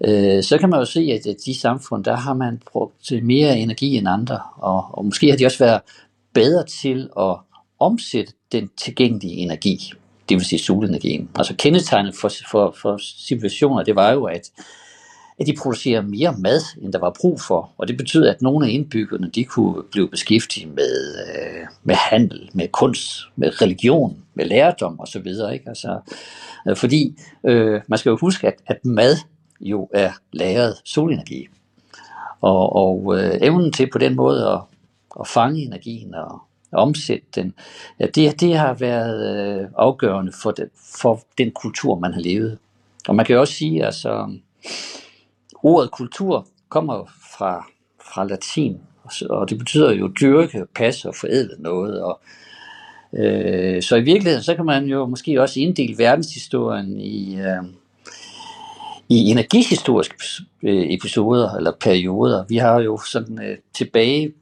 [0.00, 3.96] øh, så kan man jo se, at de samfund, der har man brugt mere energi
[3.96, 5.80] end andre, og, og måske har de også været
[6.34, 7.36] bedre til at
[7.78, 9.92] omsætte den tilgængelige energi,
[10.28, 11.30] det vil sige solenergien.
[11.34, 14.50] Altså kendetegnet for, for, for civilisationer, det var jo, at,
[15.38, 17.70] at de producerer mere mad, end der var brug for.
[17.78, 22.50] Og det betyder, at nogle af indbyggerne, de kunne blive beskæftiget med, øh, med handel,
[22.52, 25.26] med kunst, med religion, med lærdom osv.
[25.26, 25.64] Ikke?
[25.66, 26.00] Altså,
[26.68, 29.16] øh, fordi øh, man skal jo huske, at, at mad
[29.60, 31.48] jo er lagret solenergi.
[32.40, 34.60] Og, og øh, evnen til på den måde at,
[35.20, 37.54] at fange energien og omsætte den,
[38.00, 40.66] ja, det, det har været øh, afgørende for den,
[41.00, 42.58] for den kultur, man har levet.
[43.08, 44.36] Og man kan jo også sige, at altså,
[45.62, 47.04] ordet kultur kommer
[47.38, 47.66] fra,
[48.04, 48.80] fra latin,
[49.30, 52.02] og det betyder jo dyrke, passe og forædle noget.
[52.02, 52.20] Og,
[53.12, 57.62] øh, så i virkeligheden, så kan man jo måske også inddele verdenshistorien i, øh,
[59.08, 60.14] i energihistoriske
[60.62, 62.44] øh, episoder eller perioder.
[62.48, 64.32] Vi har jo sådan øh, tilbage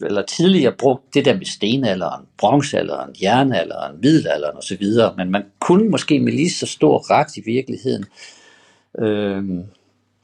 [0.00, 4.86] eller tidligere brugt det der med stenalderen, bronzealderen, jernalderen, middelalderen osv.,
[5.16, 8.04] men man kunne måske med lige så stor ret i virkeligheden
[8.98, 9.44] øh,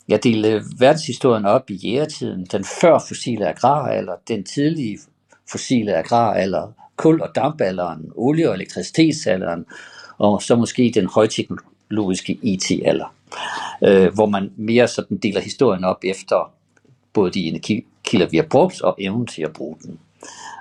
[0.08, 4.98] jeg dele verdenshistorien op i jægertiden, den før fossile agraralder, den tidlige
[5.50, 9.66] fossile agraralder, kul- og dampalderen, olie- og elektricitetsalderen,
[10.18, 13.14] og så måske den højteknologiske IT-alder,
[13.84, 16.52] øh, hvor man mere sådan deler historien op efter
[17.12, 19.98] både de energikilder, vi har brugt, og evnen til at bruge den.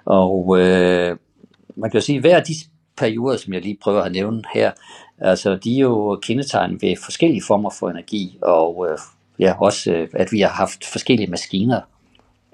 [0.05, 1.17] Og øh,
[1.75, 2.53] man kan jo sige, at hver af de
[2.97, 4.71] perioder, som jeg lige prøver at nævne her,
[5.17, 8.97] altså de er jo kendetegnet ved forskellige former for energi, og øh,
[9.39, 11.81] ja, også øh, at vi har haft forskellige maskiner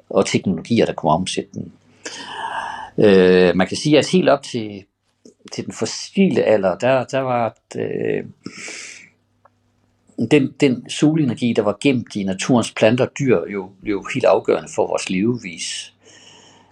[0.10, 1.74] og teknologier, der kunne omsætte den.
[2.98, 4.84] Øh, man kan sige, at helt op til,
[5.52, 8.24] til den fossile alder, der, der var øh,
[10.32, 14.70] den, den solenergi, der var gemt i naturens planter og dyr, jo, jo helt afgørende
[14.76, 15.94] for vores levevis.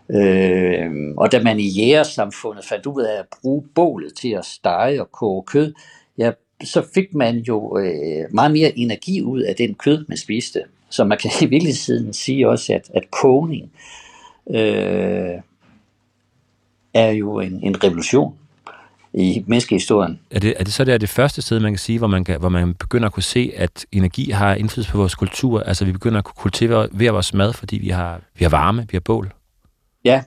[0.09, 5.01] Øh, og da man i jægersamfundet fandt ud af at bruge bålet til at stege
[5.01, 5.73] og koge kød,
[6.17, 6.31] ja,
[6.63, 10.63] så fik man jo øh, meget mere energi ud af den kød, man spiste.
[10.89, 13.71] Så man kan i virkeligheden sige også, at, at kogning
[14.49, 15.41] øh,
[16.93, 18.35] er jo en, en revolution
[19.13, 20.19] i menneskehistorien.
[20.31, 22.23] Er det, er det så det, er det første sted, man kan sige, hvor man,
[22.23, 25.59] kan, hvor man begynder at kunne se, at energi har indflydelse på vores kultur?
[25.59, 28.95] Altså vi begynder at kunne kultivere vores mad, fordi vi har, vi har varme, vi
[28.95, 29.33] har bål?
[30.05, 30.23] Ja,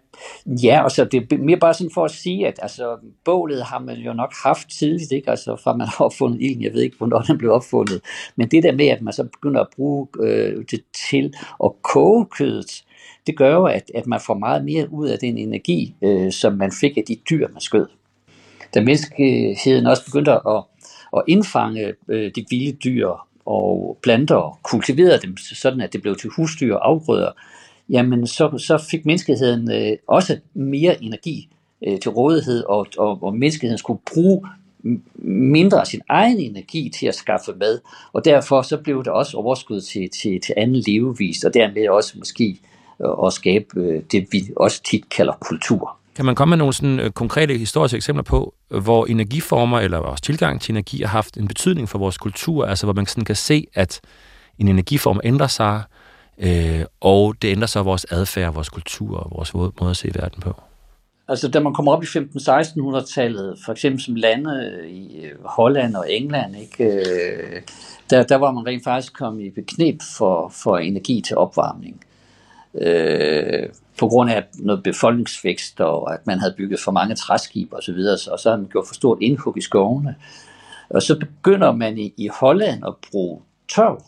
[0.47, 3.79] ja og så det er mere bare sådan for at sige, at altså, bålet har
[3.79, 5.31] man jo nok haft tidligt, ikke?
[5.31, 8.01] Altså fra man har opfundet ilden, jeg ved ikke, hvornår den blev opfundet,
[8.37, 12.27] men det der med, at man så begynder at bruge øh, det til at koge
[12.27, 12.85] kødet,
[13.27, 16.53] det gør jo, at, at man får meget mere ud af den energi, øh, som
[16.53, 17.87] man fik af de dyr, man skød.
[18.75, 20.63] Da menneskeheden også begyndte at,
[21.17, 23.09] at indfange øh, de vilde dyr
[23.47, 27.31] og planter og kultiverede dem, sådan at det blev til husdyr og afgrøder,
[27.89, 31.49] jamen så, så fik menneskeheden øh, også mere energi
[31.87, 34.47] øh, til rådighed, og, og, og menneskeheden skulle bruge
[35.27, 37.81] mindre af sin egen energi til at skaffe mad,
[38.13, 42.19] og derfor så blev det også overskud til, til, til anden levevis, og dermed også
[42.19, 42.59] måske
[43.05, 45.99] øh, at skabe øh, det, vi også tit kalder kultur.
[46.17, 49.99] Kan man komme med nogle sådan, øh, konkrete historiske eksempler på, øh, hvor energiformer eller
[49.99, 53.25] vores tilgang til energi har haft en betydning for vores kultur, altså hvor man sådan
[53.25, 54.01] kan se, at
[54.59, 55.83] en energiform ændrer sig,
[56.39, 60.41] øh, og det ændrer så vores adfærd, vores kultur og vores måde at se verden
[60.41, 60.55] på.
[61.29, 66.13] Altså, da man kommer op i 15-1600-tallet, for eksempel som lande øh, i Holland og
[66.13, 67.05] England, ikke,
[68.11, 72.01] der, der var man rent faktisk kommet i beknep for, for energi til opvarmning.
[72.81, 77.83] Øh, på grund af noget befolkningsvækst, og at man havde bygget for mange træskib og
[77.83, 80.15] så videre, og så havde man gjort for stort indhug i skovene.
[80.91, 83.41] Og så begynder man i, i Holland at bruge
[83.75, 84.03] tørv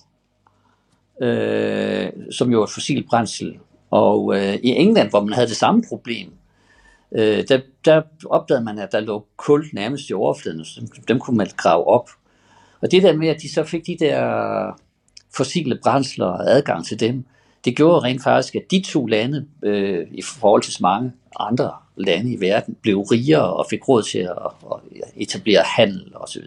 [1.22, 3.58] øh, som jo er et fossilt brændsel.
[3.90, 6.32] Og øh, i England, hvor man havde det samme problem,
[7.12, 11.18] øh, der, der opdagede man, at der lå kul nærmest i overfladen, så dem, dem
[11.18, 12.10] kunne man grave op.
[12.80, 14.80] Og det der med, at de så fik de der
[15.36, 17.24] fossile brændsler og adgang til dem,
[17.66, 21.70] det gjorde rent faktisk, at de to lande, øh, i forhold til så mange andre
[21.96, 24.30] lande i verden, blev rigere og fik råd til at,
[24.72, 26.44] at etablere handel osv.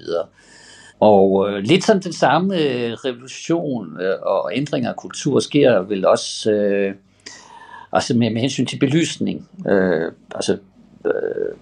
[0.99, 6.05] Og øh, lidt sådan den samme øh, revolution øh, og ændringer af kultur sker vel
[6.05, 6.95] også øh,
[7.91, 9.49] altså med, med hensyn til belysning.
[9.69, 10.57] Øh, altså
[11.05, 11.55] øh,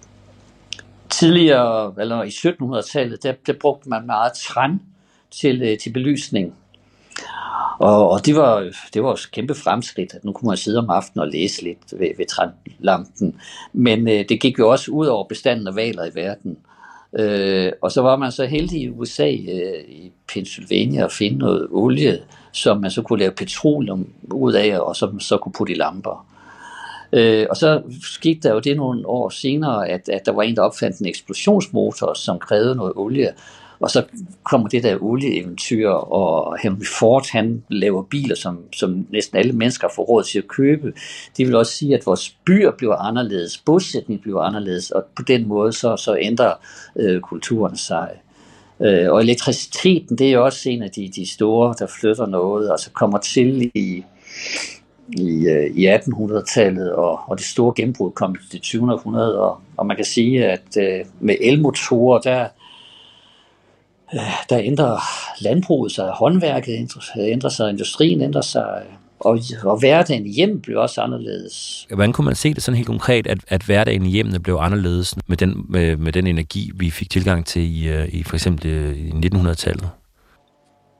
[1.10, 4.80] tidligere, eller i 1700-tallet, der, der brugte man meget træn
[5.30, 6.54] til, øh, til belysning.
[7.78, 10.90] Og, og det var det var også kæmpe fremskridt, at nu kunne man sidde om
[10.90, 13.40] aftenen og læse lidt ved, ved trænlampen.
[13.72, 16.58] Men øh, det gik jo også ud over bestanden af valer i verden.
[17.18, 21.68] Øh, og så var man så heldig i USA, øh, i Pennsylvania, at finde noget
[21.70, 22.18] olie,
[22.52, 26.26] som man så kunne lave petroleum ud af, og som så kunne putte i lamper.
[27.12, 30.56] Øh, og så skete der jo det nogle år senere, at, at der var en,
[30.56, 33.32] der opfandt en eksplosionsmotor, som krævede noget olie,
[33.80, 34.04] og så
[34.44, 39.88] kommer det der olieeventyr, og Henry Ford, han laver biler, som, som næsten alle mennesker
[39.94, 40.92] får råd til at købe.
[41.36, 45.48] Det vil også sige, at vores byer bliver anderledes, bosætning bliver anderledes, og på den
[45.48, 46.52] måde så, så ændrer
[46.96, 48.08] øh, kulturen sig.
[48.80, 52.78] Øh, og elektriciteten, det er også en af de, de store, der flytter noget, og
[52.78, 54.04] så kommer til i,
[55.08, 58.92] i, øh, i 1800-tallet, og, og det store gennembrud kom i det 20.
[58.92, 62.46] århundrede, og, og man kan sige, at øh, med elmotorer, der,
[64.48, 64.98] der ændrer
[65.40, 66.74] landbruget sig, håndværket
[67.18, 68.82] ændrer, sig, industrien ændrer sig,
[69.20, 71.86] og, og hverdagen i hjemmet blev også anderledes.
[71.88, 75.16] Hvordan kunne man se det sådan helt konkret, at, at hverdagen i hjemmene blev anderledes
[75.26, 78.66] med den, med, med den energi, vi fik tilgang til i, øh, i for eksempel
[78.66, 79.90] øh, i 1900-tallet?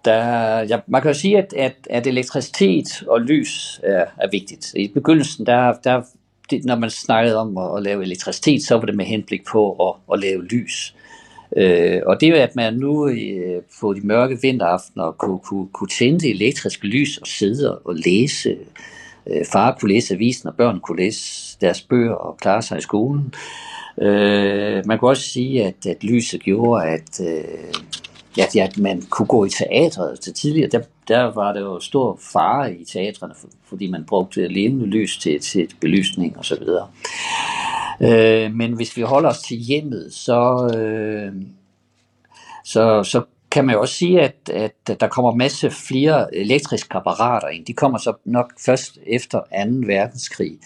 [0.05, 4.73] Der, ja, man kan jo sige, at, at, at elektricitet og lys er, er vigtigt.
[4.77, 6.03] I begyndelsen, der, der,
[6.51, 9.89] det, når man snakkede om at, at lave elektricitet, så var det med henblik på
[9.89, 10.95] at, at lave lys.
[10.97, 11.08] Øh,
[11.57, 15.89] Øh, og det er at man nu øh, på de mørke vinteraftener kunne, kunne, kunne
[15.89, 18.57] tænde det elektriske lys og sidde og læse.
[19.27, 22.81] Øh, far kunne læse avisen, og børn kunne læse deres bøger og klare sig i
[22.81, 23.35] skolen.
[24.01, 27.75] Øh, man kan også sige, at, at lyset gjorde, at, øh,
[28.39, 30.69] at, at man kunne gå i teatret til tidligere.
[30.69, 33.35] Der, der var der jo stor fare i teatrene,
[33.65, 36.63] fordi man brugte levende lys til, til belysning osv.
[38.01, 41.33] Øh, men hvis vi holder os til hjemmet, så, øh,
[42.65, 47.49] så, så kan man jo også sige, at, at der kommer masse flere elektriske apparater
[47.49, 47.67] ind.
[47.67, 49.45] De kommer så nok først efter 2.
[49.87, 50.59] verdenskrig.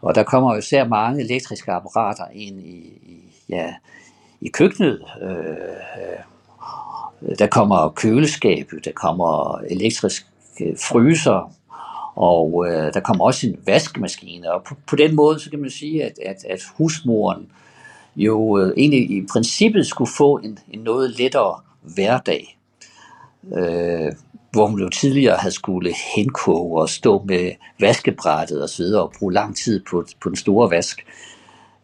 [0.00, 3.74] Og der kommer jo især mange elektriske apparater ind i, i, ja,
[4.40, 5.04] i køkkenet.
[5.22, 6.24] Øh, øh
[7.38, 10.26] der kommer køleskab, der kommer elektrisk
[10.76, 11.52] fryser,
[12.20, 15.70] og øh, der kommer også en vaskemaskine, og på, på den måde, så kan man
[15.70, 17.46] sige, at, at, at husmoren
[18.16, 21.60] jo øh, egentlig i princippet skulle få en, en noget lettere
[21.94, 22.58] hverdag,
[23.56, 24.12] øh,
[24.52, 29.56] hvor hun jo tidligere havde skulle henkoge og stå med vaskebrættet og og bruge lang
[29.56, 31.06] tid på, på den store vask.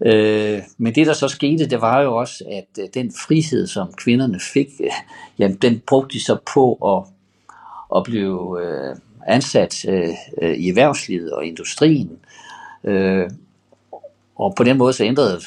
[0.07, 3.93] Øh, men det der så skete, det var jo også, at øh, den frihed, som
[3.93, 4.91] kvinderne fik, øh,
[5.39, 7.13] jamen den brugte de så på at,
[7.97, 8.97] at blive øh,
[9.29, 10.09] ansat øh,
[10.43, 12.19] øh, i erhvervslivet og industrien.
[12.85, 13.31] Øh,
[14.37, 15.41] og på den måde så ændrede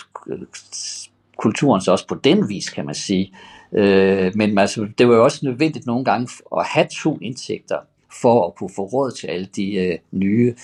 [1.38, 3.34] kulturen sig også på den vis, kan man sige.
[3.72, 7.78] Øh, men altså, det var jo også nødvendigt nogle gange at have to indtægter
[8.22, 10.56] for at kunne få råd til alle de øh, nye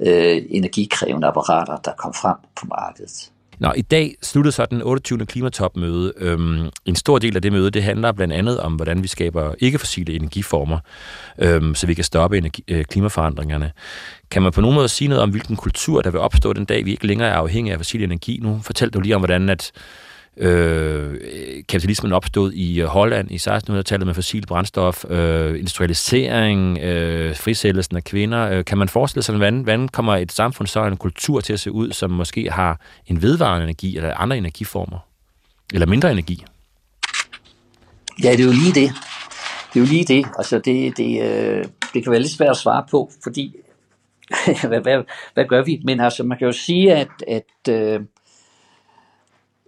[0.00, 3.30] øh, energikrævende apparater, der kom frem på markedet.
[3.58, 5.26] Nå, i dag slutter så den 28.
[5.26, 6.12] klimatopmøde.
[6.16, 9.54] Øhm, en stor del af det møde, det handler blandt andet om, hvordan vi skaber
[9.58, 10.78] ikke-fossile energiformer,
[11.38, 13.72] øhm, så vi kan stoppe energi, øh, klimaforandringerne.
[14.30, 16.84] Kan man på nogen måde sige noget om, hvilken kultur, der vil opstå den dag,
[16.84, 18.40] vi ikke længere er afhængige af fossil energi?
[18.42, 19.72] Nu Fortæl du lige om, hvordan at
[20.36, 21.14] Øh,
[21.68, 28.04] kapitalismen opstod i øh, Holland i 1600-tallet med fossil brændstof, øh, industrialisering, øh, frisættelsen af
[28.04, 28.50] kvinder.
[28.50, 31.60] Øh, kan man forestille sig, hvordan, hvordan kommer et samfund så en kultur til at
[31.60, 34.98] se ud, som måske har en vedvarende energi eller andre energiformer?
[35.72, 36.44] Eller mindre energi?
[38.22, 38.92] Ja, det er jo lige det.
[39.74, 40.26] Det er jo lige det.
[40.38, 43.56] Altså, det, det, øh, det kan være lidt svært at svare på, fordi
[44.68, 45.02] hvad, hvad,
[45.34, 45.80] hvad gør vi?
[45.84, 48.00] Men altså, man kan jo sige, at, at øh,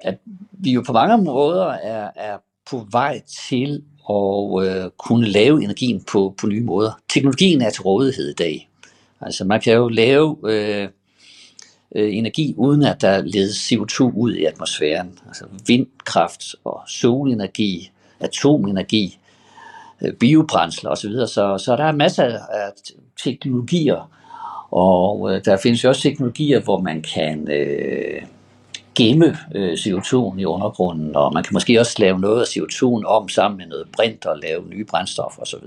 [0.07, 0.19] at
[0.53, 2.37] vi jo på mange måder er, er
[2.71, 7.01] på vej til at øh, kunne lave energien på, på nye måder.
[7.09, 8.69] Teknologien er til rådighed i dag.
[9.21, 10.89] Altså man kan jo lave øh,
[11.95, 15.19] øh, energi uden at der ledes CO2 ud i atmosfæren.
[15.27, 17.91] Altså vindkraft og solenergi,
[18.21, 19.19] atomenergi,
[20.03, 21.13] øh, biobrændsler osv.
[21.13, 22.73] Så, så der er masser af
[23.25, 24.11] teknologier,
[24.71, 28.23] og øh, der findes jo også teknologier, hvor man kan øh,
[28.97, 33.29] gemme øh, CO2'en i undergrunden, og man kan måske også lave noget af CO2'en om
[33.29, 35.67] sammen med noget brint og lave nye brændstoffer osv.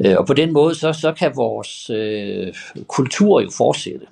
[0.00, 2.54] Øh, og på den måde, så, så kan vores øh,
[2.86, 4.06] kultur jo fortsætte.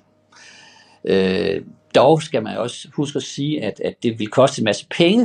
[1.05, 1.61] Øh,
[1.95, 5.23] dog skal man også huske at sige, at, at det vil koste en masse penge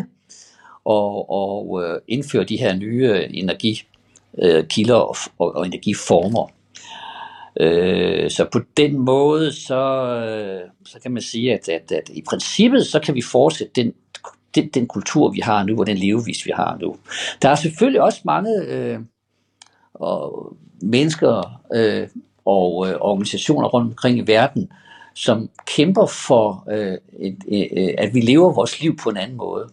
[0.87, 6.51] at, og øh, indføre de her nye øh, energikilder og, og, og energiformer.
[7.61, 9.85] Øh, så på den måde, så,
[10.15, 13.93] øh, så kan man sige, at, at, at i princippet, så kan vi fortsætte den,
[14.55, 16.97] den, den kultur, vi har nu, og den levevis, vi har nu.
[17.43, 18.99] Der er selvfølgelig også mange øh,
[19.95, 22.09] og mennesker øh,
[22.45, 24.73] og øh, organisationer rundt omkring i verden,
[25.15, 27.39] som kæmper for, øh, et,
[27.77, 29.69] øh, at vi lever vores liv på en anden måde.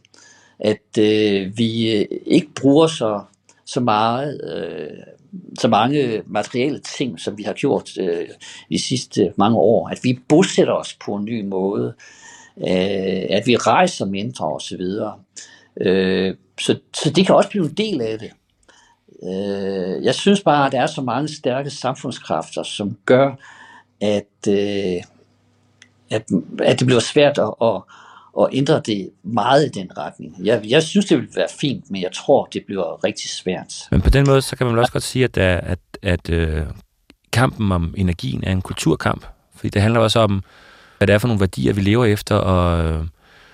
[0.60, 3.22] At øh, vi øh, ikke bruger så,
[3.66, 4.98] så meget øh,
[5.60, 8.28] så mange materielle ting, som vi har gjort øh,
[8.70, 11.94] de sidste mange år, at vi bosætter os på en ny måde,
[12.58, 14.82] øh, at vi rejser mindre osv.
[15.82, 18.32] Øh, så, så det kan også blive en del af det.
[19.24, 23.36] Øh, jeg synes bare, at der er så mange stærke samfundskræfter, som gør,
[24.02, 25.04] at, øh,
[26.10, 26.24] at,
[26.64, 27.82] at det bliver svært at, at
[28.34, 30.36] og ændre det meget i den retning.
[30.44, 33.74] Jeg, jeg synes, det vil være fint, men jeg tror, det bliver rigtig svært.
[33.92, 36.64] Men på den måde, så kan man også godt sige, at, der, at, at øh,
[37.32, 39.26] kampen om energien er en kulturkamp.
[39.56, 40.44] Fordi det handler også om,
[40.98, 43.06] hvad det er for nogle værdier, vi lever efter, og øh,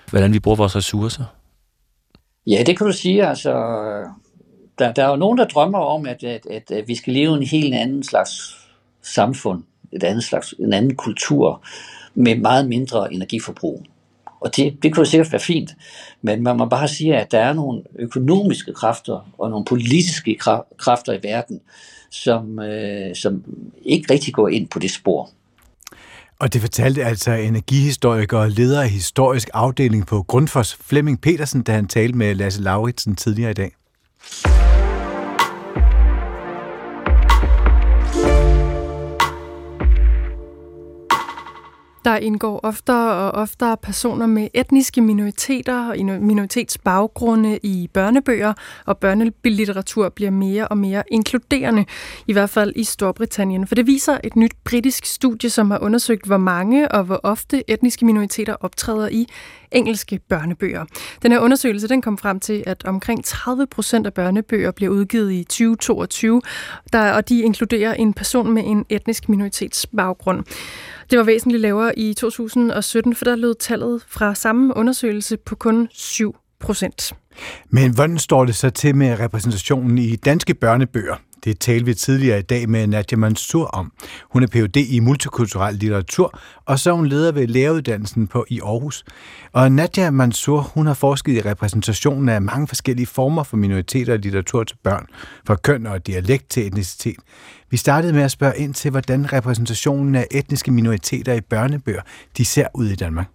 [0.10, 1.24] hvordan vi bruger vores ressourcer.
[2.48, 3.28] Ja, det kan du sige.
[3.28, 3.52] Altså,
[4.80, 7.38] der, der er jo nogen, der drømmer om, at, at, at, at vi skal leve
[7.38, 8.58] en helt anden slags
[9.02, 11.64] samfund, et andet slags, en anden kultur,
[12.16, 13.86] med meget mindre energiforbrug.
[14.40, 15.72] Og det, det kunne sikkert være fint,
[16.22, 20.38] men man må bare sige, at der er nogle økonomiske kræfter og nogle politiske
[20.78, 21.62] kræfter i verden,
[22.12, 23.44] som, øh, som
[23.86, 25.30] ikke rigtig går ind på det spor.
[26.40, 31.72] Og det fortalte altså energihistoriker og leder af historisk afdeling på Grundfos Flemming Petersen, da
[31.72, 33.72] han talte med Lasse Lauritsen tidligere i dag.
[42.06, 48.54] Der indgår oftere og oftere personer med etniske minoriteter og minoritetsbaggrunde i børnebøger,
[48.86, 51.86] og børnelitteratur bliver mere og mere inkluderende,
[52.28, 53.68] i hvert fald i Storbritannien.
[53.68, 57.64] For det viser et nyt britisk studie, som har undersøgt, hvor mange og hvor ofte
[57.72, 59.28] etniske minoriteter optræder i
[59.76, 60.86] engelske børnebøger.
[61.24, 65.32] Den her undersøgelse den kom frem til, at omkring 30 procent af børnebøger bliver udgivet
[65.32, 66.42] i 2022,
[66.94, 70.44] der, og de inkluderer en person med en etnisk minoritetsbaggrund.
[71.10, 75.88] Det var væsentligt lavere i 2017, for der lød tallet fra samme undersøgelse på kun
[75.92, 77.14] 7 procent.
[77.70, 81.16] Men hvordan står det så til med repræsentationen i danske børnebøger?
[81.46, 83.92] Det talte vi tidligere i dag med Nadia Mansour om.
[84.32, 84.78] Hun er Ph.D.
[84.78, 89.04] i multikulturel litteratur, og så er hun leder ved læreruddannelsen på i Aarhus.
[89.52, 94.20] Og Nadia Mansour, hun har forsket i repræsentationen af mange forskellige former for minoriteter og
[94.20, 95.06] litteratur til børn,
[95.48, 97.20] fra køn og dialekt til etnicitet.
[97.70, 102.02] Vi startede med at spørge ind til, hvordan repræsentationen af etniske minoriteter i børnebøger,
[102.38, 103.35] de ser ud i Danmark.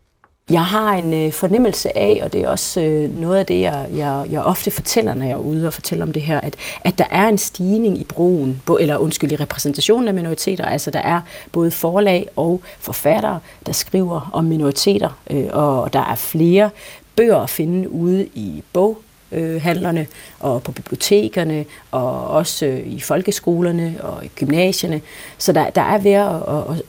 [0.50, 3.86] Jeg har en øh, fornemmelse af, og det er også øh, noget af det, jeg,
[3.96, 6.98] jeg, jeg ofte fortæller, når jeg er ude og fortæller om det her, at, at
[6.98, 10.64] der er en stigning i brugen, eller undskyld, i repræsentationen af minoriteter.
[10.64, 11.20] Altså der er
[11.52, 16.70] både forlag og forfattere, der skriver om minoriteter, øh, og der er flere
[17.16, 18.98] bøger at finde ude i bog
[19.32, 20.06] øh, handlerne
[20.40, 25.00] og på bibliotekerne og også øh, i folkeskolerne og i gymnasierne.
[25.38, 26.34] Så der, der er ved at,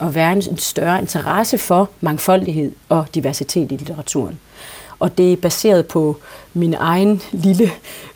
[0.00, 4.38] at, at være en større interesse for mangfoldighed og diversitet i litteraturen.
[4.98, 6.16] Og det er baseret på
[6.54, 7.70] min egen lille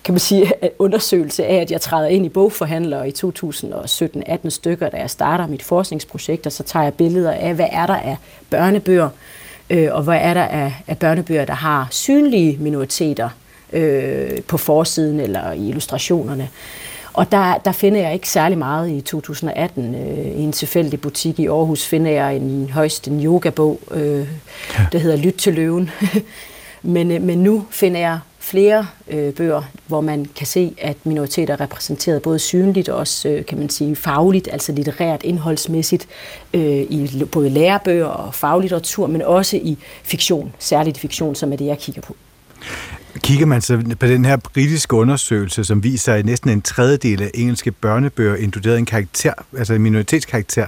[0.05, 4.97] kan man sige, undersøgelse af, at jeg træder ind i bogforhandlere i 2017-18 stykker, da
[4.97, 8.16] jeg starter mit forskningsprojekt, og så tager jeg billeder af, hvad er der af
[8.51, 9.09] børnebøger,
[9.70, 13.29] øh, og hvad er der af, af børnebøger, der har synlige minoriteter
[13.73, 16.49] øh, på forsiden eller i illustrationerne.
[17.17, 19.95] Og der, der finder jeg ikke særlig meget i 2018.
[19.95, 24.29] Øh, I en tilfældig butik i Aarhus finder jeg en højst en yogabog, øh,
[24.79, 24.87] ja.
[24.93, 25.91] der hedder Lyt til løven.
[26.83, 31.55] men, øh, men nu finder jeg flere øh, bøger, hvor man kan se, at minoriteter
[31.55, 36.09] er repræsenteret både synligt og også, øh, kan man sige, fagligt, altså litterært, indholdsmæssigt,
[36.55, 41.67] øh, i både lærebøger og faglitteratur, men også i fiktion, særligt fiktion, som er det,
[41.67, 42.17] jeg kigger på.
[43.23, 47.31] Kigger man så på den her britiske undersøgelse, som viser, at næsten en tredjedel af
[47.35, 50.67] engelske børnebøger inkluderede en karakter, altså en minoritetskarakter,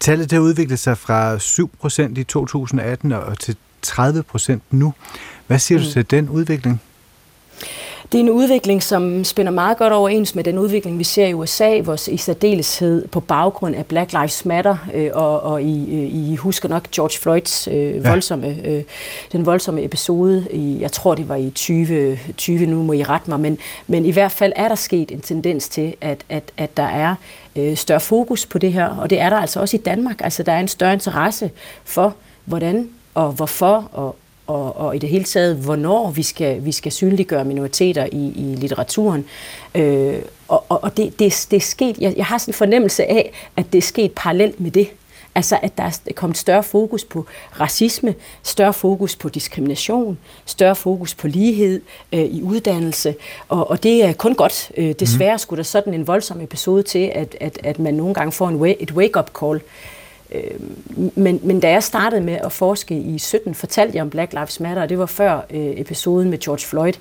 [0.00, 3.56] tallet der udviklet sig fra 7% i 2018 og til
[3.86, 4.94] 30% nu.
[5.46, 5.84] Hvad siger mm.
[5.84, 6.80] du til den udvikling?
[8.14, 11.34] Det er en udvikling, som spænder meget godt overens med den udvikling, vi ser i
[11.34, 16.14] USA, hvor i særdeleshed på baggrund af Black Lives Matter, øh, og, og I, øh,
[16.14, 18.82] I husker nok George Floyds øh, voldsomme, øh,
[19.32, 23.30] den voldsomme episode, i, jeg tror det var i 20, 20 nu må I rette
[23.30, 26.76] mig, men, men i hvert fald er der sket en tendens til, at, at, at
[26.76, 27.14] der er
[27.56, 30.20] øh, større fokus på det her, og det er der altså også i Danmark.
[30.20, 31.50] Altså der er en større interesse
[31.84, 34.16] for, hvordan og hvorfor og,
[34.46, 38.54] og, og i det hele taget, hvornår vi skal, vi skal synliggøre minoriteter i, i
[38.56, 39.24] litteraturen.
[39.74, 40.18] Øh,
[40.48, 43.32] og og, og det, det, det er sket, jeg, jeg har sådan en fornemmelse af,
[43.56, 44.88] at det er sket parallelt med det.
[45.36, 47.26] Altså, at der er kommet større fokus på
[47.60, 51.80] racisme, større fokus på diskrimination, større fokus på lighed
[52.12, 53.14] øh, i uddannelse,
[53.48, 54.72] og, og det er kun godt.
[54.76, 58.32] Øh, desværre skulle der sådan en voldsom episode til, at, at, at man nogle gange
[58.32, 59.60] får en et wake-up call
[60.34, 60.60] Øh,
[61.14, 64.60] men, men da jeg startede med at forske i 17, fortalte jeg om Black Lives
[64.60, 66.92] Matter, og det var før øh, episoden med George Floyd.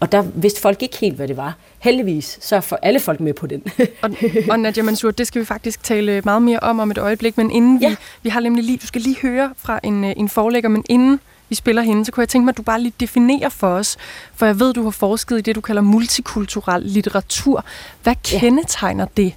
[0.00, 1.56] Og der vidste folk ikke helt, hvad det var.
[1.78, 3.62] Heldigvis, så for alle folk med på den.
[4.02, 4.10] og,
[4.50, 7.50] og Nadia Mansour, det skal vi faktisk tale meget mere om om et øjeblik, men
[7.50, 7.88] inden ja.
[7.88, 10.84] vi, vi har nemlig lige, du skal lige høre fra en, øh, en forlægger, men
[10.88, 13.68] inden vi spiller hende, så kunne jeg tænke mig, at du bare lige definerer for
[13.68, 13.96] os,
[14.34, 17.64] for jeg ved, du har forsket i det, du kalder multikulturel litteratur.
[18.02, 19.22] Hvad kendetegner ja.
[19.22, 19.34] det?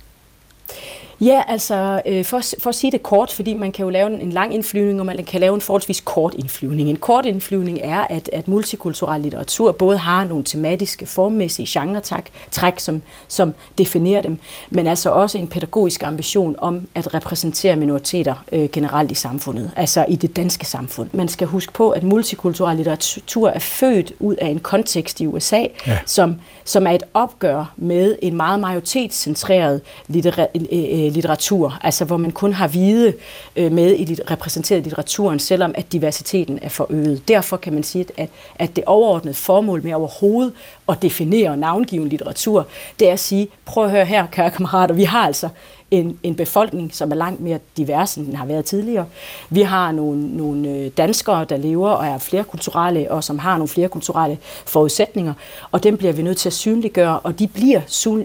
[1.21, 4.21] Ja, altså øh, for, for at sige det kort, fordi man kan jo lave en,
[4.21, 6.89] en lang indflyvning, og man kan lave en forholdsvis kort indflyvning.
[6.89, 13.01] En kort indflyvning er, at, at multikulturel litteratur både har nogle tematiske, formmæssige genre-træk, som,
[13.27, 14.37] som definerer dem,
[14.69, 20.05] men altså også en pædagogisk ambition om at repræsentere minoriteter øh, generelt i samfundet, altså
[20.09, 21.09] i det danske samfund.
[21.13, 25.65] Man skal huske på, at multikulturel litteratur er født ud af en kontekst i USA,
[25.87, 25.99] ja.
[26.05, 32.31] som, som er et opgør med en meget majoritetscentreret litterær, øh, litteratur, altså hvor man
[32.31, 33.13] kun har hvide
[33.55, 37.27] øh, med i lit- repræsenteret litteraturen, selvom at diversiteten er forøget.
[37.27, 40.53] Derfor kan man sige, at, at det overordnede formål med overhovedet
[40.89, 42.67] at definere navngiven litteratur,
[42.99, 45.49] det er at sige, prøv at høre her, kære kammerater, vi har altså
[45.91, 49.05] en, en befolkning, som er langt mere divers, end den har været tidligere.
[49.49, 53.67] Vi har nogle, nogle øh, danskere, der lever og er flerkulturelle, og som har nogle
[53.67, 55.33] flerkulturelle forudsætninger,
[55.71, 57.81] og dem bliver vi nødt til at synliggøre, og de bliver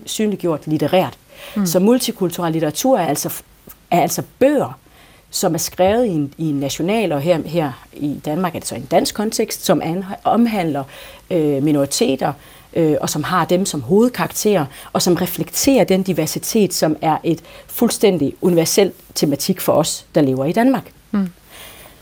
[0.07, 1.19] synliggjort litterært.
[1.57, 1.67] Mm.
[1.67, 3.43] Så multikulturel litteratur er altså,
[3.91, 4.79] er altså bøger,
[5.31, 8.69] som er skrevet i en, i en national, og her, her i Danmark er det
[8.69, 10.85] så en dansk kontekst, som an, omhandler
[11.31, 12.33] øh, minoriteter,
[12.75, 17.41] øh, og som har dem som hovedkarakterer, og som reflekterer den diversitet, som er et
[17.67, 20.93] fuldstændig universelt tematik for os, der lever i Danmark.
[21.11, 21.29] Mm.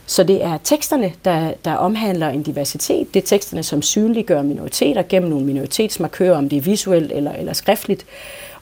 [0.06, 3.14] Så det er teksterne, der, der omhandler en diversitet.
[3.14, 7.52] Det er teksterne, som synliggør minoriteter gennem nogle minoritetsmarkører, om det er visuelt eller, eller
[7.52, 8.06] skriftligt.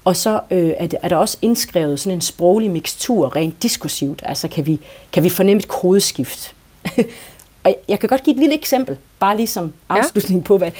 [0.05, 4.22] Og så øh, er, det, er der også indskrevet sådan en sproglig mixtur, rent diskursivt.
[4.26, 4.80] Altså kan vi,
[5.12, 6.55] kan vi fornemme et kodeskift.
[7.64, 10.46] Og jeg kan godt give et lille eksempel, bare lige som afslutning ja.
[10.46, 10.70] på, hvad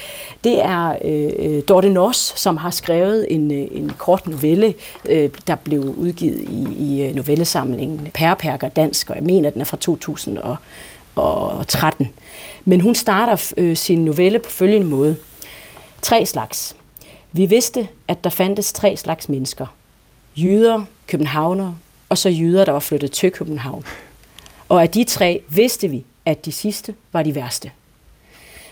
[0.45, 5.55] det er øh, Dorte Nors, som har skrevet en, øh, en kort novelle, øh, der
[5.55, 12.09] blev udgivet i, i øh, novellesamlingen Pærperker Dansk, og jeg mener, den er fra 2013.
[12.65, 15.17] Men hun starter øh, sin novelle på følgende måde.
[16.03, 16.77] Tre slags.
[17.33, 19.67] Vi vidste, at der fandtes tre slags mennesker.
[20.37, 21.77] Jyder, københavnere,
[22.09, 23.85] og så jyder, der var flyttet til København.
[24.69, 27.71] Og af de tre vidste vi, at de sidste var de værste.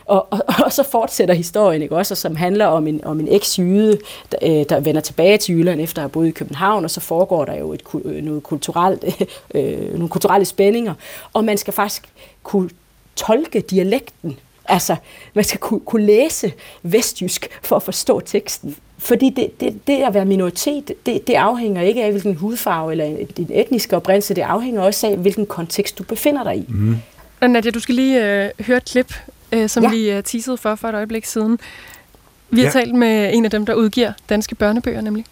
[0.04, 3.98] Og, og, og så fortsætter historien, ikke også, som handler om en, om en eks-jyde,
[4.32, 7.00] der, øh, der vender tilbage til Jylland efter at have boet i København, og så
[7.00, 9.04] foregår der jo et, øh, noget kulturelt,
[9.54, 10.94] øh, nogle kulturelle spændinger,
[11.32, 12.08] og man skal faktisk
[12.42, 12.70] kunne
[13.16, 14.38] tolke dialekten
[14.70, 14.96] Altså,
[15.34, 16.52] man skal kunne, kunne læse
[16.82, 18.76] vestjysk for at forstå teksten.
[18.98, 23.26] Fordi det, det, det at være minoritet, det, det afhænger ikke af, hvilken hudfarve eller
[23.36, 26.64] din etniske oprindelse, det afhænger også af, hvilken kontekst du befinder dig i.
[26.68, 26.96] Mm.
[27.48, 29.14] Nadia, du skal lige øh, høre et klip,
[29.52, 29.90] øh, som ja.
[29.90, 31.58] vi øh, teasede for for et øjeblik siden.
[32.50, 32.72] Vi har ja.
[32.72, 35.24] talt med en af dem, der udgiver danske børnebøger, nemlig.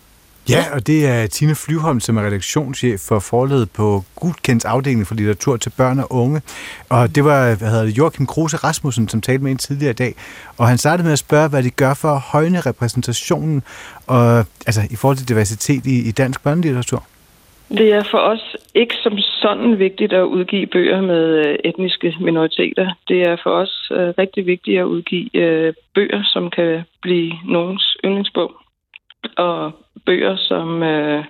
[0.49, 5.15] Ja, og det er Tine Flyvholm, som er redaktionschef for forledet på Gudkendt afdeling for
[5.15, 6.43] litteratur til børn og unge.
[6.91, 10.01] Og det var hvad hedder det, Joachim Kruse Rasmussen, som talte med en tidligere i
[10.05, 10.15] dag.
[10.59, 13.63] Og han startede med at spørge, hvad de gør for at højne repræsentationen
[14.07, 17.03] og, altså, i forhold til diversitet i, i dansk børnelitteratur.
[17.71, 22.95] Det er for os ikke som sådan vigtigt at udgive bøger med øh, etniske minoriteter.
[23.09, 27.97] Det er for os uh, rigtig vigtigt at udgive uh, bøger, som kan blive nogens
[28.05, 28.53] yndlingsbog.
[29.37, 29.73] Og
[30.09, 31.25] bøger, som øh,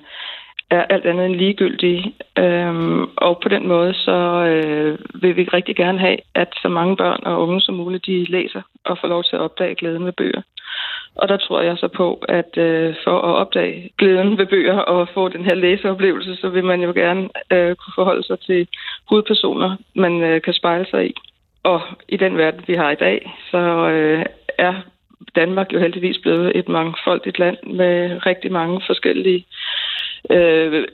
[0.70, 2.14] er alt andet end ligegyldige.
[2.39, 4.18] Øhm, og på den måde så
[4.53, 8.24] øh, vil vi rigtig gerne have, at så mange børn og unge som muligt de
[8.24, 10.43] læser og får lov til at opdage glæden ved bøger.
[11.14, 15.09] Og der tror jeg så på, at øh, for at opdage glæden ved bøger og
[15.14, 18.68] få den her læseoplevelse, så vil man jo gerne øh, kunne forholde sig til
[19.11, 21.14] hovedpersoner, man øh, kan spejle sig i.
[21.62, 23.59] Og i den verden, vi har i dag, så
[23.89, 24.24] øh,
[24.59, 24.74] er
[25.35, 29.47] Danmark jo heldigvis blevet et mangfoldigt land med rigtig mange forskellige
[30.31, 30.85] øh,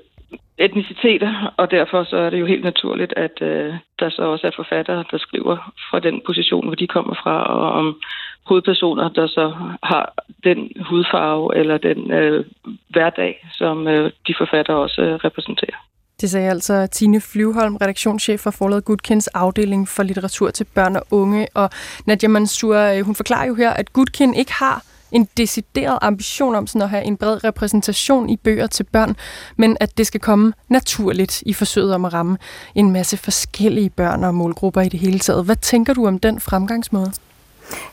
[0.59, 4.51] etniciteter, og derfor så er det jo helt naturligt, at øh, der så også er
[4.57, 8.01] forfattere, der skriver fra den position, hvor de kommer fra, og om
[8.47, 10.15] hovedpersoner, der så har
[10.45, 12.45] den hudfarve eller den øh,
[12.89, 15.94] hverdag, som øh, de forfattere også øh, repræsenterer.
[16.21, 21.07] Det sagde altså Tine Flyvholm, redaktionschef for forlaget Gudkinds afdeling for litteratur til børn og
[21.11, 21.47] unge.
[21.55, 21.71] Og
[22.07, 26.67] Nadia Mansour, øh, hun forklarer jo her, at Gudkind ikke har en decideret ambition om
[26.67, 29.17] sådan at have en bred repræsentation i bøger til børn,
[29.57, 32.39] men at det skal komme naturligt i forsøget om at ramme
[32.75, 35.45] en masse forskellige børn og målgrupper i det hele taget.
[35.45, 37.13] Hvad tænker du om den fremgangsmåde?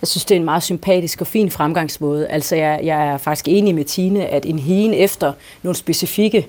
[0.02, 2.28] Jeg synes, det er en meget sympatisk og fin fremgangsmåde.
[2.28, 6.44] Altså, jeg, jeg er faktisk enig med Tine, at en hien efter nogle specifikke øh,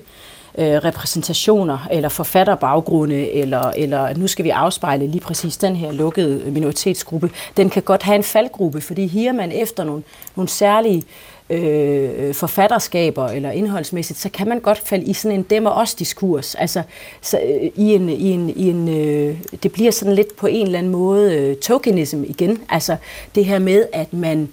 [0.57, 6.51] Øh, repræsentationer eller forfatterbaggrunde, eller, eller nu skal vi afspejle lige præcis den her lukkede
[6.51, 10.03] minoritetsgruppe, den kan godt have en faldgruppe, fordi her man efter nogle,
[10.35, 11.03] nogle særlige
[11.49, 15.93] øh, forfatterskaber eller indholdsmæssigt, så kan man godt falde i sådan en dem og os
[15.93, 16.55] diskurs.
[16.55, 16.81] Altså
[17.21, 20.65] så, øh, i en, i en, i en øh, det bliver sådan lidt på en
[20.65, 22.61] eller anden måde øh, tokenism igen.
[22.69, 22.95] Altså
[23.35, 24.49] det her med, at man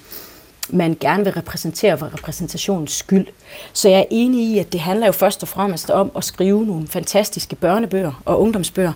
[0.72, 3.26] man gerne vil repræsentere for repræsentationens skyld.
[3.72, 6.66] Så jeg er enig i, at det handler jo først og fremmest om at skrive
[6.66, 8.92] nogle fantastiske børnebøger og ungdomsbøger.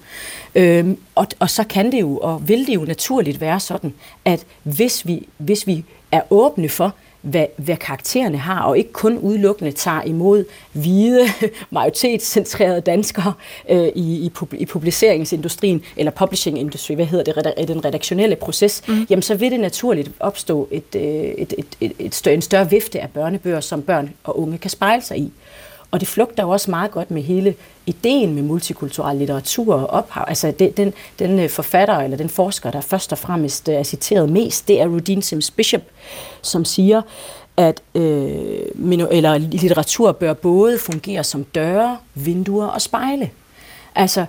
[0.54, 3.94] Øhm, og, og så kan det jo, og vil det jo naturligt være sådan,
[4.24, 6.94] at hvis vi, hvis vi er åbne for,
[7.24, 11.20] hvad, hvad karaktererne har, og ikke kun udelukkende tager imod hvide,
[11.70, 13.32] majoritetscentrerede danskere
[13.70, 19.06] øh, i, i, i publiceringsindustrien, eller publishing industry, hvad hedder det, den redaktionelle proces, mm.
[19.10, 22.70] jamen så vil det naturligt opstå et, øh, et, et, et, et større, en større
[22.70, 25.32] vifte af børnebøger, som børn og unge kan spejle sig i.
[25.94, 27.54] Og det flugter jo også meget godt med hele
[27.86, 30.24] ideen med multikulturel litteratur og ophav.
[30.28, 33.82] Altså det, den, den øh, forfatter eller den forsker, der først og fremmest øh, er
[33.82, 35.80] citeret mest, det er Rudine Sims Bishop,
[36.42, 37.02] som siger,
[37.56, 43.30] at øh, eller litteratur bør både fungere som døre, vinduer og spejle.
[43.94, 44.26] Altså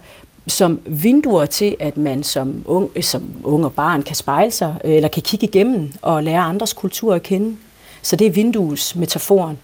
[0.47, 4.93] som vinduer til, at man som ung, som ung og barn kan spejle sig, øh,
[4.93, 7.57] eller kan kigge igennem og lære andres kultur at kende.
[8.01, 9.57] Så det er vinduesmetaforen.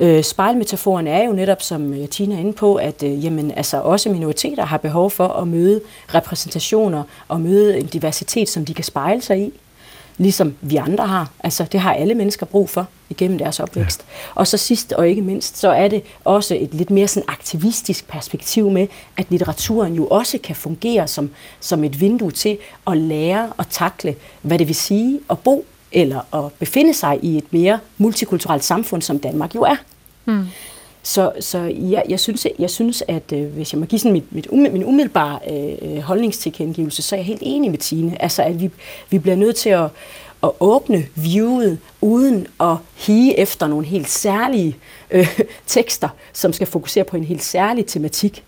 [0.00, 3.80] Øh, spejlmetaforen er jo netop, som øh, Tina er inde på, at øh, jamen, altså
[3.80, 5.80] også minoriteter har behov for at møde
[6.14, 9.52] repræsentationer og møde en diversitet, som de kan spejle sig i
[10.20, 11.30] ligesom vi andre har.
[11.40, 14.04] Altså, det har alle mennesker brug for igennem deres opvækst.
[14.08, 14.14] Ja.
[14.34, 18.08] Og så sidst og ikke mindst, så er det også et lidt mere sådan aktivistisk
[18.08, 18.86] perspektiv med,
[19.16, 21.30] at litteraturen jo også kan fungere som,
[21.60, 26.44] som et vindue til at lære og takle, hvad det vil sige at bo eller
[26.44, 29.76] at befinde sig i et mere multikulturelt samfund, som Danmark jo er.
[30.24, 30.46] Mm.
[31.02, 34.32] Så, så ja, jeg, synes, jeg synes, at øh, hvis jeg må give sådan mit,
[34.32, 38.22] mit, min umiddelbare øh, holdningstilkendegivelse, så er jeg helt enig med Tine.
[38.22, 38.70] Altså, at vi,
[39.10, 39.88] vi bliver nødt til at,
[40.42, 44.76] at åbne viewet uden at hige efter nogle helt særlige
[45.10, 48.44] øh, tekster, som skal fokusere på en helt særlig tematik.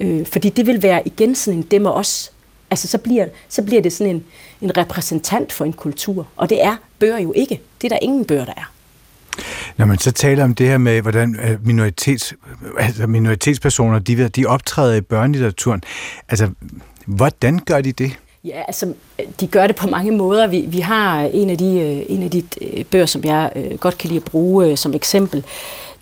[0.00, 2.32] Øh, fordi det vil være igen sådan en dem og os.
[2.70, 4.24] Altså, så bliver, så bliver det sådan en,
[4.60, 6.26] en repræsentant for en kultur.
[6.36, 7.60] Og det er bøger jo ikke.
[7.82, 8.72] Det er der ingen bøger, der er.
[9.76, 12.34] Når man så taler om det her med, hvordan øh, minoritets,
[12.78, 15.82] altså minoritetspersoner de, de optræder i børnelitteraturen,
[16.28, 16.50] altså,
[17.06, 18.18] hvordan gør de det?
[18.44, 18.94] Ja, altså,
[19.40, 20.46] de gør det på mange måder.
[20.46, 23.98] Vi, vi har en af, de, øh, en af de øh, bøger, som jeg godt
[23.98, 25.44] kan lide at bruge som eksempel.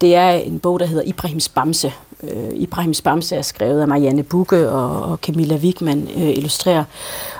[0.01, 1.93] Det er en bog, der hedder Ibrahims Bamse.
[2.55, 6.85] Ibrahims Bamse er skrevet af Marianne Bugge og, og Camilla Wigman illustrerer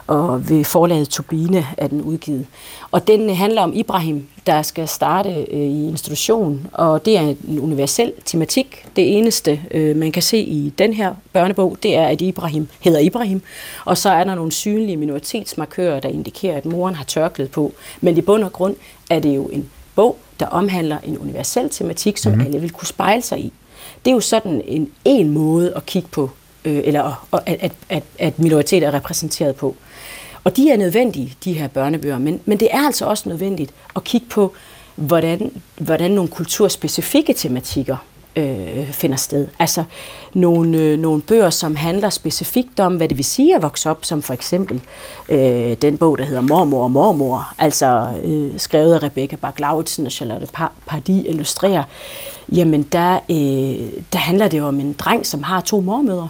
[0.07, 2.47] og ved forlaget Turbine er den udgivet.
[2.91, 7.61] Og den handler om Ibrahim, der skal starte øh, i institution, og det er en
[7.61, 8.87] universel tematik.
[8.97, 12.99] Det eneste, øh, man kan se i den her børnebog, det er, at Ibrahim hedder
[12.99, 13.43] Ibrahim,
[13.85, 17.73] og så er der nogle synlige minoritetsmarkører, der indikerer, at moren har tørklæde på.
[18.01, 18.77] Men i bund og grund
[19.11, 22.41] er det jo en bog, der omhandler en universel tematik, som mm.
[22.41, 23.53] alle vil kunne spejle sig i.
[24.05, 26.31] Det er jo sådan en, en måde at kigge på,
[26.65, 29.77] øh, eller at, at, at, at minoriteter er repræsenteret på.
[30.45, 34.05] Og de er nødvendige, de her børnebøger, men, men det er altså også nødvendigt at
[34.05, 34.53] kigge på,
[34.95, 37.97] hvordan, hvordan nogle kulturspecifikke tematikker
[38.37, 39.49] øh, finder sted.
[39.59, 39.85] Altså
[40.35, 44.05] nogle, øh, nogle bøger, som handler specifikt om, hvad det vil sige at vokse op,
[44.05, 44.81] som for eksempel
[45.29, 49.85] øh, den bog, der hedder Mormor og Mormor, altså øh, skrevet af Rebecca bach og
[50.11, 50.49] Charlotte
[50.87, 51.83] Pardy illustrerer.
[52.53, 56.29] Jamen, der, øh, der handler det jo om en dreng, som har to mormøder.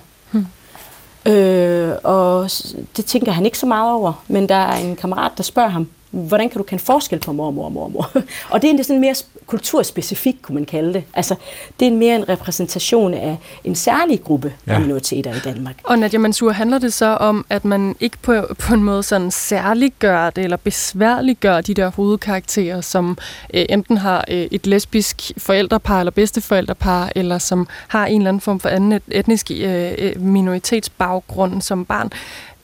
[1.27, 2.51] Øh, og
[2.97, 5.89] det tænker han ikke så meget over, men der er en kammerat, der spørger ham,
[6.15, 8.11] hvordan kan du kende forskel på mormor og mormor?
[8.53, 9.15] og det er sådan mere
[9.47, 11.05] kulturspecifik, kunne man kalde det.
[11.15, 11.35] Altså,
[11.81, 14.79] det er mere en repræsentation af en særlig gruppe ja.
[14.79, 15.75] minoriteter i Danmark.
[15.85, 19.31] Og Nadia Mansur, handler det så om, at man ikke på, på en måde sådan
[19.31, 23.19] særliggør det, eller besværliggør de der hovedkarakterer, som
[23.55, 28.41] øh, enten har øh, et lesbisk forældrepar eller bedsteforældrepar, eller som har en eller anden
[28.41, 32.11] form for anden etnisk øh, øh, minoritetsbaggrund som barn.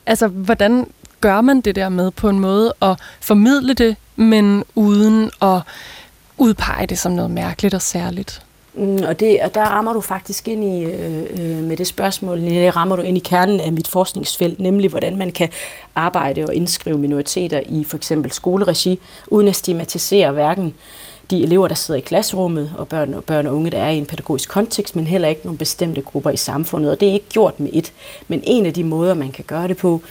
[0.05, 0.87] Altså, hvordan
[1.21, 5.61] gør man det der med på en måde at formidle det, men uden at
[6.37, 8.41] udpege det som noget mærkeligt og særligt?
[8.73, 12.41] Mm, og, det, og der rammer du faktisk ind i, øh, øh med det spørgsmål,
[12.41, 15.49] det rammer du ind i kernen af mit forskningsfelt, nemlig hvordan man kan
[15.95, 20.73] arbejde og indskrive minoriteter i for eksempel skoleregi, uden at stigmatisere hverken
[21.31, 23.97] de elever, der sidder i klasserummet, og børn og, børn og unge, der er i
[23.97, 26.91] en pædagogisk kontekst, men heller ikke nogle bestemte grupper i samfundet.
[26.91, 27.93] Og det er ikke gjort med et.
[28.27, 30.01] Men en af de måder, man kan gøre det på,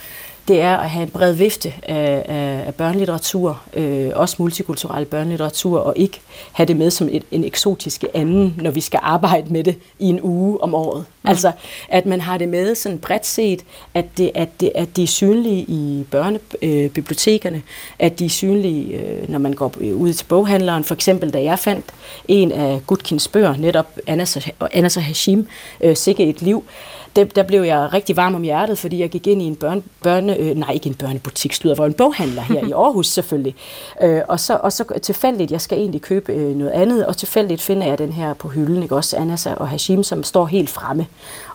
[0.47, 5.79] det er at have en bred vifte af, af, af børnelitteratur, øh, også multikulturel børnelitteratur,
[5.79, 6.19] og ikke
[6.51, 10.05] have det med som et, en eksotisk anden, når vi skal arbejde med det i
[10.05, 11.05] en uge om året.
[11.23, 11.29] Mm.
[11.29, 11.51] Altså,
[11.89, 13.63] at man har det med sådan bredt set,
[13.93, 17.63] at det, at det, at det er synlige i børnebibliotekerne, øh,
[17.99, 20.83] at de er synlige, øh, når man går ud til boghandleren.
[20.83, 21.85] For eksempel, da jeg fandt
[22.27, 25.47] en af Gudkins bøger, netop Anas, Anas og Hashim,
[25.81, 29.27] øh, Sikke et liv, det, der blev jeg rigtig varm om hjertet, fordi jeg gik
[29.27, 32.67] ind i en børne, børne øh, nej ikke en børnebutik, slutter, var en boghandler her
[32.67, 33.55] i Aarhus selvfølgelig.
[34.01, 37.61] Øh, og, så, og så tilfældigt, jeg skal egentlig købe øh, noget andet, og tilfældigt
[37.61, 41.07] finder jeg den her på hylden, ikke også, Anas og Hashim, som står helt fremme.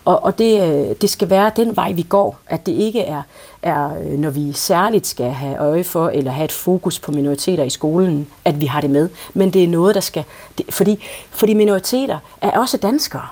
[0.05, 3.21] Og, og det, øh, det skal være den vej, vi går, at det ikke er,
[3.61, 7.63] er, øh, når vi særligt skal have øje for, eller have et fokus på minoriteter
[7.63, 9.09] i skolen, at vi har det med.
[9.33, 10.23] Men det er noget, der skal...
[10.57, 13.27] Det, fordi, fordi minoriteter er også danskere.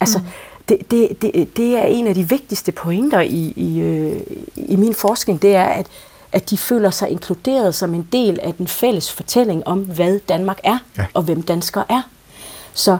[0.00, 0.24] Altså, mm
[0.68, 4.20] det, det, det, det er en af de vigtigste pointer i, i, øh,
[4.56, 5.86] i min forskning, det er, at,
[6.32, 10.60] at de føler sig inkluderet som en del af den fælles fortælling om, hvad Danmark
[10.64, 11.06] er, ja.
[11.14, 12.02] og hvem danskere er.
[12.74, 12.98] Så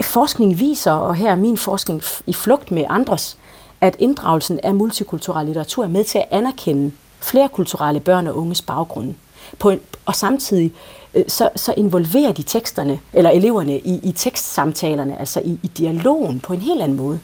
[0.00, 3.36] forskning viser, og her er min forskning i flugt med andres,
[3.80, 6.92] at inddragelsen af multikulturel litteratur er med til at anerkende
[7.22, 9.14] flere kulturelle børn og unges baggrunde.
[9.58, 10.72] På en, og samtidig
[11.14, 16.40] øh, så, så involverer de teksterne, eller eleverne i, i tekstsamtalerne, altså i, i dialogen
[16.40, 17.18] på en helt anden måde.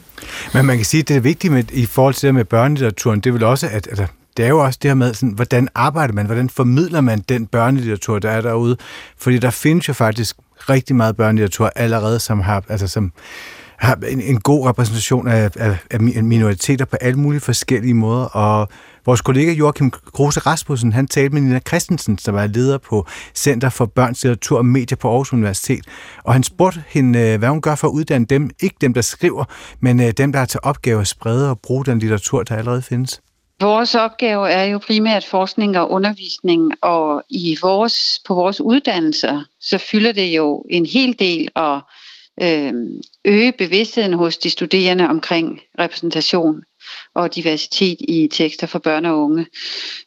[0.53, 3.19] Men man kan sige, at det er vigtigt med, i forhold til det med børnelitteraturen,
[3.19, 5.67] det er vel også, at, at det er jo også det her med, sådan, hvordan
[5.75, 8.77] arbejder man, hvordan formidler man den børnelitteratur, der er derude?
[9.17, 10.37] Fordi der findes jo faktisk
[10.69, 13.11] rigtig meget børnelitteratur allerede, som har, altså som
[13.77, 18.69] har en, en god repræsentation af, af, af minoriteter på alle mulige forskellige måder, og
[19.05, 23.69] vores kollega Joachim Kruse Rasmussen, han talte med Nina Christensen, der var leder på Center
[23.69, 25.85] for Børns Litteratur og Medier på Aarhus Universitet,
[26.23, 29.01] og han spurgte hende, øh, hvad hun gør for at uddanne dem, ikke dem, der
[29.01, 29.45] skriver,
[29.79, 32.81] men øh, dem, der har til opgave at sprede og bruge den litteratur, der allerede
[32.81, 33.21] findes.
[33.61, 39.77] Vores opgave er jo primært forskning og undervisning, og i vores, på vores uddannelser, så
[39.77, 41.81] fylder det jo en hel del at
[42.41, 42.73] øh,
[43.25, 46.63] øge bevidstheden hos de studerende omkring repræsentation
[47.15, 49.45] og diversitet i tekster for børn og unge.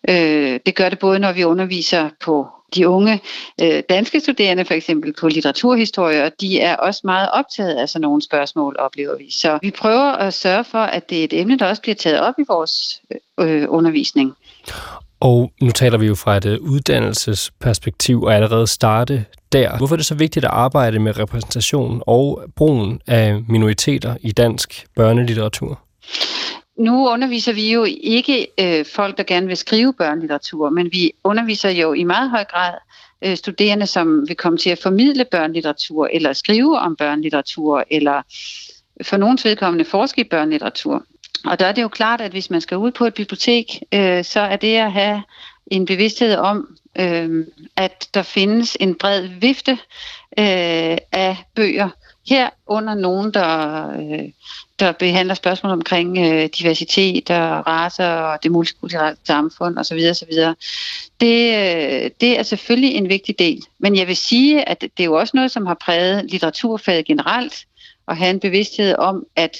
[0.08, 3.20] Øh, det gør det både, når vi underviser på de unge
[3.62, 8.02] øh, danske studerende, for eksempel på litteraturhistorie, og de er også meget optaget af sådan
[8.02, 9.30] nogle spørgsmål, oplever vi.
[9.30, 12.20] Så vi prøver at sørge for, at det er et emne, der også bliver taget
[12.20, 13.02] op i vores
[13.40, 14.34] øh, undervisning.
[15.20, 19.76] Og nu taler vi jo fra et øh, uddannelsesperspektiv og allerede starte der.
[19.76, 24.86] Hvorfor er det så vigtigt at arbejde med repræsentation og brugen af minoriteter i dansk
[24.96, 25.80] børnelitteratur?
[26.76, 31.70] Nu underviser vi jo ikke øh, folk, der gerne vil skrive børnelitteratur, men vi underviser
[31.70, 32.74] jo i meget høj grad
[33.22, 38.22] øh, studerende, som vil komme til at formidle børnelitteratur, eller skrive om børnelitteratur, eller
[39.02, 41.04] for nogens vedkommende forske i børnelitteratur.
[41.44, 44.24] Og der er det jo klart, at hvis man skal ud på et bibliotek, øh,
[44.24, 45.22] så er det at have
[45.66, 47.46] en bevidsthed om, øh,
[47.76, 49.72] at der findes en bred vifte
[50.38, 51.88] øh, af bøger,
[52.28, 54.28] her under nogen, der, øh,
[54.78, 59.98] der behandler spørgsmål omkring øh, diversitet og raser og det multikulturelle samfund osv.
[60.10, 60.32] osv.
[61.20, 63.62] Det, øh, det er selvfølgelig en vigtig del.
[63.78, 67.66] Men jeg vil sige, at det er jo også noget, som har præget litteraturfaget generelt,
[68.08, 69.56] at have en bevidsthed om, at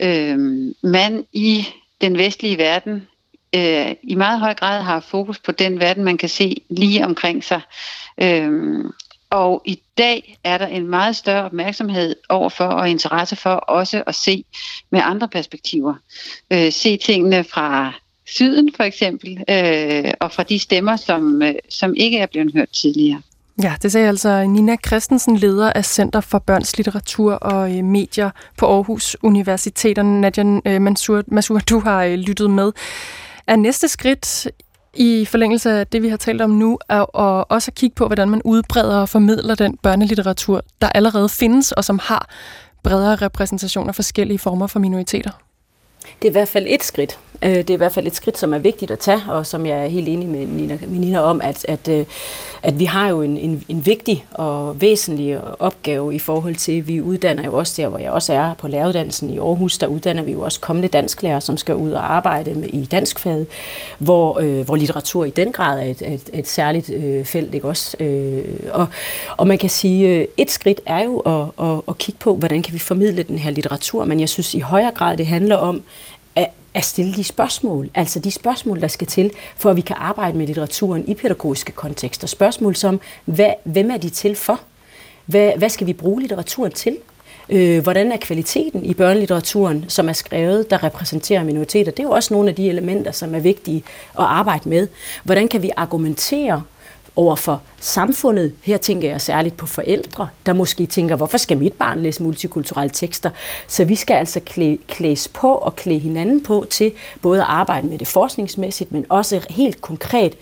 [0.00, 0.38] øh,
[0.82, 1.66] man i
[2.00, 3.08] den vestlige verden
[3.54, 7.44] øh, i meget høj grad har fokus på den verden, man kan se lige omkring
[7.44, 7.60] sig.
[8.22, 8.84] Øh,
[9.36, 14.14] og i dag er der en meget større opmærksomhed overfor og interesse for også at
[14.14, 14.44] se
[14.90, 15.94] med andre perspektiver.
[16.50, 17.92] Øh, se tingene fra
[18.26, 22.68] syden for eksempel, øh, og fra de stemmer, som, øh, som ikke er blevet hørt
[22.68, 23.22] tidligere.
[23.62, 28.30] Ja, det sagde altså Nina Christensen, leder af Center for Børns Litteratur og øh, Medier
[28.58, 29.98] på Aarhus Universitet.
[29.98, 32.72] Og Nadia øh, Mansur, Mansur, du har øh, lyttet med.
[33.46, 34.48] Er næste skridt
[34.96, 38.06] i forlængelse af det, vi har talt om nu, er at også at kigge på,
[38.06, 42.28] hvordan man udbreder og formidler den børnelitteratur, der allerede findes, og som har
[42.82, 45.30] bredere repræsentation af forskellige former for minoriteter?
[46.22, 47.18] Det er i hvert fald et skridt.
[47.42, 49.66] Øh, det er i hvert fald et skridt, som er vigtigt at tage, og som
[49.66, 52.06] jeg er helt enig med Nina, med Nina om, at, at, øh,
[52.62, 56.88] at vi har jo en, en, en vigtig og væsentlig opgave i forhold til, at
[56.88, 60.22] vi uddanner jo også der, hvor jeg også er på læreruddannelsen i Aarhus, der uddanner
[60.22, 63.46] vi jo også kommende dansklærer, som skal ud og arbejde med, i danskfaget,
[63.98, 67.54] hvor, øh, hvor litteratur i den grad er et, et, et særligt øh, felt.
[67.54, 67.96] Ikke også?
[68.00, 68.86] Øh, og,
[69.36, 72.62] og man kan sige, øh, et skridt er jo at, at, at kigge på, hvordan
[72.62, 75.82] kan vi formidle den her litteratur, men jeg synes i højere grad, det handler om,
[76.76, 80.38] at stille de spørgsmål, altså de spørgsmål, der skal til, for at vi kan arbejde
[80.38, 82.26] med litteraturen i pædagogiske kontekster.
[82.26, 84.60] Spørgsmål som, hvad, hvem er de til for?
[85.26, 86.96] Hvad, hvad skal vi bruge litteraturen til?
[87.48, 91.92] Øh, hvordan er kvaliteten i børnelitteraturen, som er skrevet, der repræsenterer minoriteter?
[91.92, 93.84] Det er jo også nogle af de elementer, som er vigtige
[94.18, 94.88] at arbejde med.
[95.24, 96.62] Hvordan kan vi argumentere
[97.16, 98.52] over for samfundet.
[98.62, 102.90] Her tænker jeg særligt på forældre, der måske tænker, hvorfor skal mit barn læse multikulturelle
[102.90, 103.30] tekster?
[103.68, 106.92] Så vi skal altså klæ, klædes på og klæde hinanden på til
[107.22, 110.36] både at arbejde med det forskningsmæssigt, men også helt konkret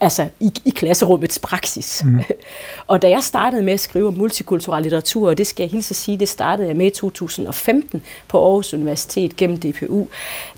[0.00, 2.02] altså i, i klasserummets praksis.
[2.04, 2.20] Mm.
[2.86, 5.96] og da jeg startede med at skrive multikulturel litteratur, og det skal jeg hilse at
[5.96, 10.06] sige, det startede jeg med i 2015 på Aarhus Universitet gennem DPU,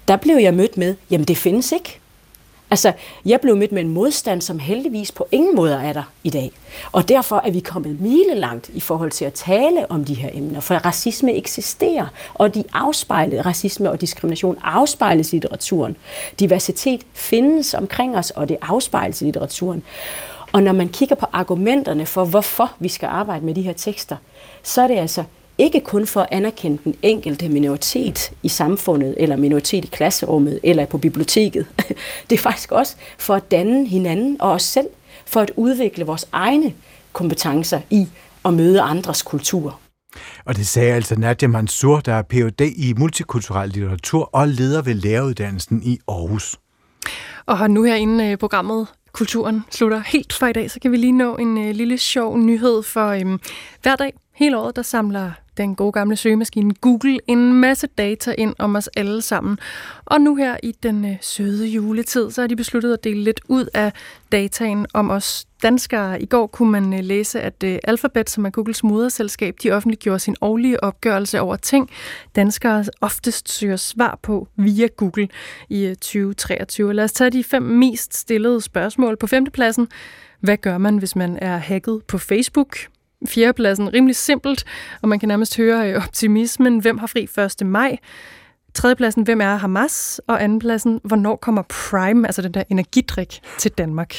[0.08, 2.00] der blev jeg mødt med, jamen det findes ikke.
[2.70, 2.92] Altså,
[3.24, 6.50] jeg blev mødt med en modstand, som heldigvis på ingen måde er der i dag.
[6.92, 10.30] Og derfor er vi kommet mile langt i forhold til at tale om de her
[10.32, 15.96] emner, for racisme eksisterer, og de afspejler, racisme og diskrimination afspejles i litteraturen.
[16.40, 19.82] Diversitet findes omkring os, og det afspejles i litteraturen.
[20.52, 24.16] Og når man kigger på argumenterne for, hvorfor vi skal arbejde med de her tekster,
[24.62, 25.24] så er det altså
[25.60, 30.86] ikke kun for at anerkende den enkelte minoritet i samfundet, eller minoritet i klasserummet, eller
[30.86, 31.66] på biblioteket.
[32.30, 34.86] Det er faktisk også for at danne hinanden og os selv,
[35.26, 36.74] for at udvikle vores egne
[37.12, 38.08] kompetencer i
[38.44, 39.80] at møde andres kultur.
[40.44, 42.60] Og det sagde altså Nadia Mansour, der er Ph.D.
[42.76, 46.56] i multikulturel litteratur og leder ved læreruddannelsen i Aarhus.
[47.46, 51.12] Og nu her inden programmet Kulturen slutter helt for i dag, så kan vi lige
[51.12, 53.40] nå en øh, lille sjov nyhed for øhm,
[53.82, 55.30] hver dag hele året, der samler
[55.60, 59.58] den gode gamle søgemaskine Google en masse data ind om os alle sammen.
[60.04, 63.40] Og nu her i den øh, søde juletid, så har de besluttet at dele lidt
[63.48, 63.92] ud af
[64.32, 66.22] dataen om os danskere.
[66.22, 70.18] I går kunne man øh, læse, at øh, Alphabet, som er Googles moderselskab, de offentliggjorde
[70.18, 71.90] sin årlige opgørelse over ting,
[72.36, 75.28] danskere oftest søger svar på via Google
[75.68, 76.94] i øh, 2023.
[76.94, 79.88] Lad os tage de fem mest stillede spørgsmål på femtepladsen.
[80.40, 82.76] Hvad gør man, hvis man er hacket på Facebook?
[83.28, 84.64] Fjerdepladsen rimelig simpelt,
[85.02, 86.78] og man kan nærmest høre øh, optimismen.
[86.78, 87.28] Hvem har fri
[87.60, 87.66] 1.
[87.66, 87.96] maj?
[88.74, 90.20] Tredjepladsen, hvem er Hamas?
[90.26, 94.14] Og andenpladsen, hvornår kommer Prime, altså den der energidrik, til Danmark?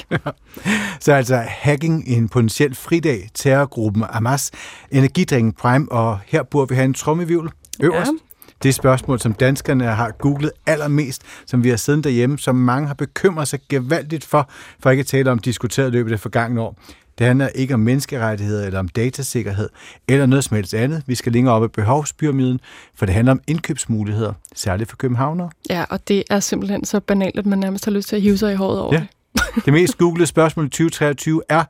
[0.99, 4.51] Så altså hacking en potentiel fridag, terrorgruppen Hamas,
[4.91, 7.51] energidrikken Prime, og her burde vi have en trommevivl
[7.83, 8.11] øverst.
[8.11, 8.17] Ja.
[8.63, 12.93] Det spørgsmål, som danskerne har googlet allermest, som vi har siddet derhjemme, som mange har
[12.93, 14.49] bekymret sig gevaldigt for,
[14.79, 16.77] for ikke at tale om diskuteret løbet af det forgangne år.
[17.17, 19.69] Det handler ikke om menneskerettigheder eller om datasikkerhed
[20.07, 21.03] eller noget som helst andet.
[21.07, 22.59] Vi skal længere op i behovspyramiden,
[22.95, 25.49] for det handler om indkøbsmuligheder, særligt for københavnere.
[25.69, 28.37] Ja, og det er simpelthen så banalt, at man nærmest har lyst til at hive
[28.37, 28.99] sig i håret over ja.
[28.99, 29.65] det.
[29.65, 31.63] det mest googlede spørgsmål i 2023 er,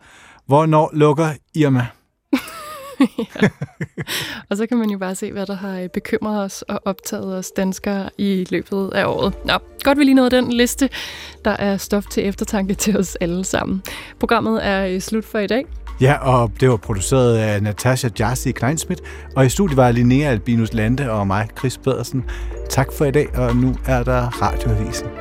[0.45, 1.87] hvornår lukker Irma?
[3.17, 3.49] Ja.
[4.49, 7.37] Og så kan man jo bare se, hvad der har øh, bekymret os og optaget
[7.37, 9.33] os danskere i løbet af året.
[9.45, 10.89] Nå, godt vi lige nåede den liste.
[11.45, 13.83] Der er stof til eftertanke til os alle sammen.
[14.19, 15.65] Programmet er øh, slut for i dag.
[16.01, 19.01] Ja, og det var produceret af Natasha Jassi Kleinsmith,
[19.35, 22.23] og i studiet var Linnea Albinus Lande og mig, Chris Pedersen.
[22.69, 25.20] Tak for i dag, og nu er der Radioavisen.